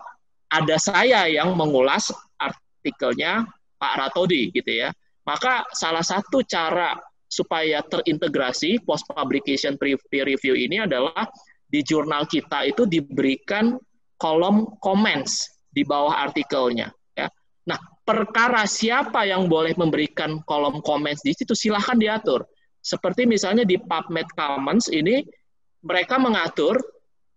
ada 0.49 0.77
saya 0.81 1.29
yang 1.29 1.53
mengulas 1.53 2.09
artikelnya 2.41 3.45
Pak 3.77 3.93
Ratodi 4.01 4.49
gitu 4.49 4.73
ya. 4.73 4.89
Maka 5.21 5.69
salah 5.73 6.01
satu 6.01 6.41
cara 6.41 6.97
supaya 7.29 7.85
terintegrasi 7.85 8.81
post 8.81 9.05
publication 9.09 9.77
peer 9.77 10.25
review 10.25 10.57
ini 10.57 10.81
adalah 10.81 11.29
di 11.65 11.81
jurnal 11.81 12.25
kita 12.29 12.65
itu 12.65 12.85
diberikan 12.89 13.77
kolom 14.17 14.77
comments 14.81 15.61
di 15.69 15.81
bawah 15.85 16.13
artikelnya 16.25 16.89
ya. 17.17 17.27
Nah, 17.69 17.77
perkara 18.05 18.63
siapa 18.69 19.25
yang 19.25 19.49
boleh 19.49 19.73
memberikan 19.77 20.41
kolom 20.45 20.81
komen 20.81 21.17
di 21.21 21.33
situ 21.33 21.53
silahkan 21.57 21.97
diatur. 21.97 22.45
Seperti 22.85 23.25
misalnya 23.25 23.65
di 23.65 23.81
PubMed 23.81 24.29
Commons 24.37 24.93
ini 24.93 25.25
mereka 25.81 26.21
mengatur 26.21 26.77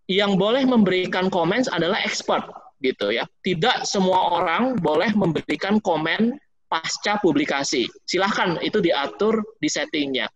yang 0.09 0.41
boleh 0.41 0.65
memberikan 0.65 1.29
komen 1.29 1.69
adalah 1.69 2.01
expert 2.01 2.49
gitu 2.81 3.13
ya. 3.13 3.29
Tidak 3.45 3.85
semua 3.85 4.41
orang 4.41 4.81
boleh 4.81 5.13
memberikan 5.13 5.79
komen 5.85 6.35
pasca 6.67 7.21
publikasi. 7.21 7.85
Silahkan 8.09 8.57
itu 8.65 8.81
diatur 8.81 9.45
di 9.61 9.69
settingnya. 9.69 10.27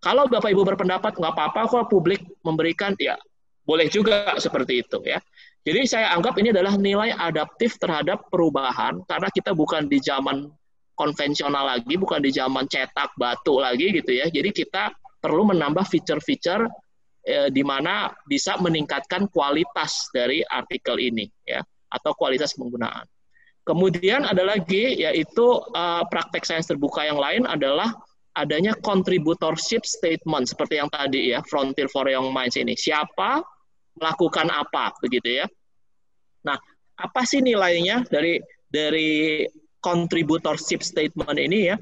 Kalau 0.00 0.30
Bapak 0.30 0.48
Ibu 0.48 0.64
berpendapat 0.64 1.18
nggak 1.18 1.34
apa-apa 1.36 1.60
kok 1.68 1.86
publik 1.92 2.24
memberikan 2.40 2.96
ya 2.96 3.20
boleh 3.68 3.90
juga 3.92 4.38
seperti 4.40 4.80
itu 4.86 4.98
ya. 5.04 5.20
Jadi 5.60 5.84
saya 5.84 6.16
anggap 6.16 6.40
ini 6.40 6.56
adalah 6.56 6.80
nilai 6.80 7.12
adaptif 7.12 7.76
terhadap 7.76 8.32
perubahan 8.32 9.04
karena 9.04 9.28
kita 9.28 9.52
bukan 9.52 9.92
di 9.92 10.00
zaman 10.00 10.48
konvensional 10.96 11.68
lagi, 11.76 12.00
bukan 12.00 12.24
di 12.24 12.32
zaman 12.32 12.64
cetak 12.64 13.12
batu 13.20 13.60
lagi 13.60 13.92
gitu 13.92 14.16
ya. 14.16 14.32
Jadi 14.32 14.56
kita 14.56 14.88
perlu 15.20 15.52
menambah 15.52 15.84
fitur-fitur 15.84 16.64
eh, 17.24 17.48
di 17.52 17.60
mana 17.60 18.08
bisa 18.24 18.56
meningkatkan 18.56 19.28
kualitas 19.28 20.08
dari 20.14 20.40
artikel 20.44 20.96
ini 20.96 21.28
ya 21.44 21.60
atau 21.90 22.14
kualitas 22.14 22.54
penggunaan. 22.54 23.04
Kemudian 23.60 24.24
ada 24.24 24.40
lagi 24.42 24.98
yaitu 25.04 25.46
uh, 25.76 26.02
praktek 26.08 26.42
sains 26.48 26.66
terbuka 26.66 27.04
yang 27.04 27.20
lain 27.20 27.44
adalah 27.44 27.92
adanya 28.34 28.72
contributorship 28.78 29.84
statement 29.84 30.48
seperti 30.48 30.80
yang 30.80 30.88
tadi 30.88 31.34
ya 31.36 31.44
Frontier 31.44 31.86
for 31.90 32.08
Young 32.08 32.32
Minds 32.32 32.56
ini. 32.56 32.72
Siapa 32.72 33.44
melakukan 34.00 34.48
apa 34.48 34.96
begitu 35.04 35.44
ya. 35.44 35.46
Nah, 36.46 36.56
apa 36.96 37.20
sih 37.28 37.44
nilainya 37.44 38.06
dari 38.08 38.40
dari 38.64 39.44
contributorship 39.82 40.80
statement 40.80 41.36
ini 41.36 41.68
ya? 41.68 41.76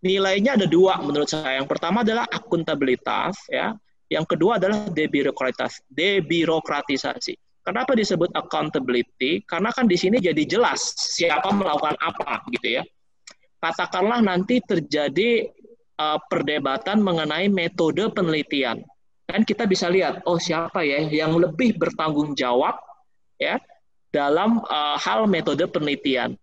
Nilainya 0.00 0.56
ada 0.56 0.64
dua 0.64 1.04
menurut 1.04 1.28
saya. 1.28 1.60
Yang 1.60 1.68
pertama 1.68 2.00
adalah 2.00 2.24
akuntabilitas 2.32 3.36
ya. 3.52 3.76
Yang 4.10 4.36
kedua 4.36 4.58
adalah 4.58 4.90
debirokratis, 4.90 5.86
debirokratisasi. 5.86 7.62
Kenapa 7.62 7.94
disebut 7.94 8.34
accountability? 8.34 9.46
Karena 9.46 9.70
kan 9.70 9.86
di 9.86 9.94
sini 9.94 10.18
jadi 10.18 10.42
jelas 10.42 10.98
siapa 10.98 11.54
melakukan 11.54 11.94
apa 12.02 12.42
gitu 12.50 12.80
ya. 12.80 12.82
Katakanlah 13.62 14.18
nanti 14.24 14.58
terjadi 14.64 15.46
uh, 16.00 16.18
perdebatan 16.26 16.98
mengenai 17.04 17.46
metode 17.46 18.10
penelitian 18.10 18.82
kan 19.30 19.46
kita 19.46 19.64
bisa 19.70 19.86
lihat 19.86 20.26
oh 20.26 20.36
siapa 20.36 20.82
ya 20.82 21.06
yang 21.06 21.38
lebih 21.38 21.78
bertanggung 21.78 22.34
jawab 22.34 22.74
ya 23.38 23.62
dalam 24.10 24.58
uh, 24.66 24.98
hal 24.98 25.30
metode 25.30 25.62
penelitian 25.70 26.34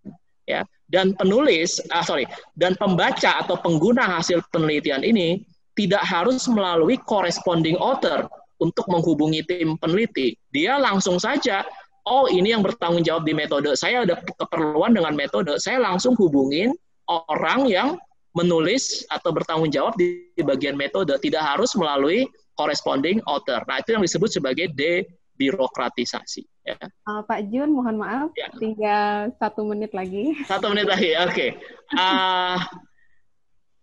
ya 0.47 0.63
dan 0.87 1.11
penulis 1.19 1.83
ah 1.91 1.99
sorry 1.99 2.23
dan 2.55 2.79
pembaca 2.79 3.43
atau 3.43 3.59
pengguna 3.59 4.07
hasil 4.07 4.39
penelitian 4.55 5.03
ini 5.03 5.43
tidak 5.77 6.01
harus 6.01 6.49
melalui 6.49 6.97
corresponding 7.05 7.77
author 7.77 8.25
untuk 8.57 8.89
menghubungi 8.89 9.45
tim 9.45 9.77
peneliti 9.77 10.33
dia 10.49 10.81
langsung 10.81 11.21
saja 11.21 11.61
oh 12.09 12.25
ini 12.25 12.57
yang 12.57 12.65
bertanggung 12.65 13.05
jawab 13.05 13.23
di 13.23 13.37
metode 13.37 13.71
saya 13.77 14.03
ada 14.03 14.17
keperluan 14.17 14.97
dengan 14.97 15.13
metode 15.13 15.55
saya 15.61 15.77
langsung 15.77 16.17
hubungin 16.17 16.73
orang 17.07 17.69
yang 17.69 17.89
menulis 18.37 19.01
atau 19.09 19.33
bertanggung 19.33 19.73
jawab 19.73 19.97
di 19.97 20.29
bagian 20.45 20.77
metode 20.77 21.17
tidak 21.17 21.41
harus 21.41 21.73
melalui 21.73 22.29
corresponding 22.53 23.17
author. 23.25 23.65
Nah, 23.65 23.81
itu 23.81 23.97
yang 23.97 24.05
disebut 24.05 24.29
sebagai 24.29 24.69
debirokratisasi. 24.77 26.45
Ya. 26.61 26.77
Uh, 27.09 27.25
Pak 27.25 27.49
Jun, 27.49 27.73
mohon 27.73 27.97
maaf, 27.97 28.29
ya. 28.37 28.53
tinggal 28.61 29.33
satu 29.41 29.65
menit 29.65 29.93
lagi. 29.93 30.37
Satu 30.45 30.69
menit 30.69 30.85
lagi, 30.85 31.17
oke. 31.17 31.33
Okay. 31.33 31.49
Uh, 31.97 32.59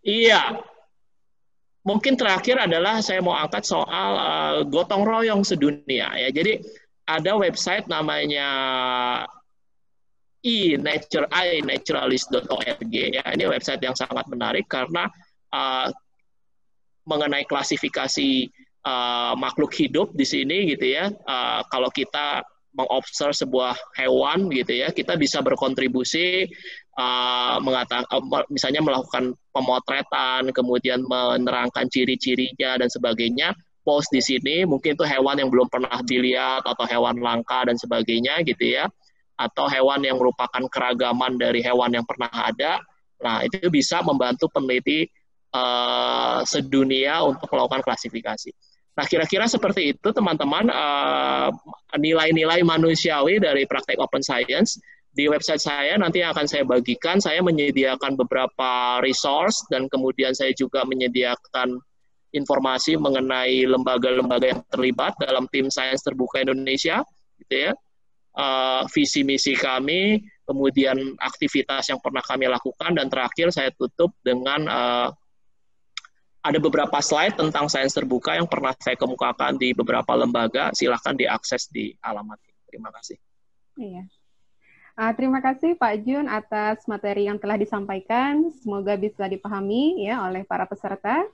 iya, 0.07 0.63
mungkin 1.85 2.17
terakhir 2.17 2.57
adalah 2.59 3.05
saya 3.05 3.21
mau 3.21 3.37
angkat 3.37 3.69
soal 3.69 4.11
uh, 4.17 4.57
gotong 4.65 5.05
royong 5.05 5.45
sedunia. 5.45 6.11
Ya, 6.17 6.29
jadi 6.33 6.65
ada 7.05 7.37
website 7.37 7.85
namanya 7.87 8.49
e-nature 10.45 11.29
inaturalist.org 11.29 12.93
ya. 12.93 13.25
Ini 13.33 13.45
website 13.49 13.85
yang 13.85 13.97
sangat 13.97 14.25
menarik 14.33 14.69
karena 14.69 15.09
uh, 15.53 15.89
mengenai 17.05 17.45
klasifikasi 17.45 18.49
uh, 18.85 19.37
makhluk 19.37 19.73
hidup 19.77 20.13
di 20.17 20.25
sini 20.25 20.73
gitu 20.73 20.89
ya. 20.89 21.13
Uh, 21.13 21.61
kalau 21.69 21.93
kita 21.93 22.45
mengobserv 22.75 23.37
sebuah 23.37 23.77
hewan 23.97 24.51
gitu 24.51 24.85
ya, 24.85 24.89
kita 24.91 25.15
bisa 25.15 25.45
berkontribusi 25.45 26.49
uh, 26.99 27.57
mengatakan 27.63 28.07
uh, 28.11 28.45
misalnya 28.51 28.81
melakukan 28.83 29.35
pemotretan, 29.51 30.51
kemudian 30.51 31.03
menerangkan 31.07 31.87
ciri-cirinya 31.91 32.81
dan 32.81 32.89
sebagainya 32.91 33.55
post 33.85 34.09
di 34.11 34.25
sini, 34.25 34.65
mungkin 34.65 34.97
itu 34.97 35.05
hewan 35.05 35.37
yang 35.39 35.53
belum 35.53 35.69
pernah 35.69 36.01
dilihat 36.01 36.65
atau 36.65 36.85
hewan 36.89 37.21
langka 37.21 37.69
dan 37.69 37.77
sebagainya 37.77 38.41
gitu 38.49 38.81
ya, 38.81 38.89
atau 39.37 39.69
hewan 39.69 40.01
yang 40.01 40.17
merupakan 40.17 40.65
keragaman 40.73 41.37
dari 41.37 41.61
hewan 41.61 41.93
yang 41.93 42.07
pernah 42.09 42.33
ada. 42.33 42.81
Nah, 43.21 43.45
itu 43.45 43.69
bisa 43.69 44.01
membantu 44.01 44.49
peneliti 44.49 45.05
uh, 45.53 46.41
sedunia 46.49 47.23
untuk 47.23 47.47
melakukan 47.53 47.85
klasifikasi. 47.85 48.51
Nah, 48.95 49.05
kira-kira 49.11 49.51
seperti 49.51 49.93
itu 49.97 50.09
teman-teman 50.15 50.71
uh, 50.71 51.51
nilai-nilai 51.99 52.63
manusiawi 52.63 53.43
dari 53.43 53.67
praktek 53.67 53.99
open 53.99 54.23
science 54.23 54.79
di 55.15 55.31
website 55.31 55.63
saya 55.63 55.95
nanti 55.95 56.27
akan 56.27 56.45
saya 56.51 56.67
bagikan. 56.67 57.23
Saya 57.23 57.39
menyediakan 57.39 58.19
beberapa 58.19 58.99
resource 58.99 59.63
dan 59.71 59.87
kemudian 59.87 60.35
saya 60.35 60.51
juga 60.53 60.83
menyediakan 60.83 61.79
informasi 62.35 62.99
mengenai 62.99 63.63
lembaga-lembaga 63.63 64.59
yang 64.59 64.63
terlibat 64.67 65.15
dalam 65.23 65.47
tim 65.55 65.71
sains 65.71 66.03
terbuka 66.03 66.43
Indonesia, 66.43 67.07
gitu 67.39 67.71
ya. 67.71 67.73
Uh, 68.35 68.83
visi 68.91 69.23
misi 69.23 69.55
kami, 69.55 70.19
kemudian 70.43 70.99
aktivitas 71.23 71.95
yang 71.95 72.03
pernah 72.03 72.19
kami 72.19 72.51
lakukan, 72.51 72.99
dan 72.99 73.07
terakhir 73.07 73.55
saya 73.55 73.71
tutup 73.71 74.11
dengan 74.27 74.67
uh, 74.67 75.09
ada 76.43 76.59
beberapa 76.59 76.99
slide 76.99 77.39
tentang 77.39 77.71
sains 77.71 77.95
terbuka 77.95 78.35
yang 78.35 78.51
pernah 78.51 78.75
saya 78.77 78.99
kemukakan 78.99 79.55
di 79.55 79.71
beberapa 79.71 80.19
lembaga. 80.19 80.75
Silahkan 80.75 81.15
diakses 81.15 81.71
di 81.71 81.95
alamat. 82.03 82.43
Terima 82.67 82.91
kasih. 82.91 83.17
Iya. 83.79 84.03
Uh, 84.95 85.11
terima 85.19 85.43
kasih 85.43 85.75
Pak 85.75 86.07
Jun 86.07 86.31
atas 86.31 86.87
materi 86.87 87.27
yang 87.27 87.35
telah 87.35 87.59
disampaikan. 87.59 88.47
Semoga 88.63 88.95
bisa 88.95 89.27
dipahami 89.27 90.07
ya 90.07 90.23
oleh 90.23 90.47
para 90.47 90.71
peserta. 90.71 91.27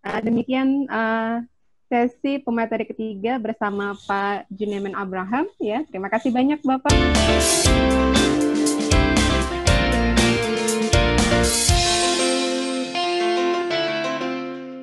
Uh, 0.00 0.20
demikian 0.24 0.88
uh, 0.88 1.44
sesi 1.92 2.40
pemateri 2.40 2.88
ketiga 2.88 3.36
bersama 3.36 3.92
Pak 4.08 4.48
Junemen 4.48 4.96
Abraham 4.96 5.44
ya. 5.60 5.84
Terima 5.84 6.08
kasih 6.08 6.32
banyak 6.32 6.64
Bapak. 6.64 6.96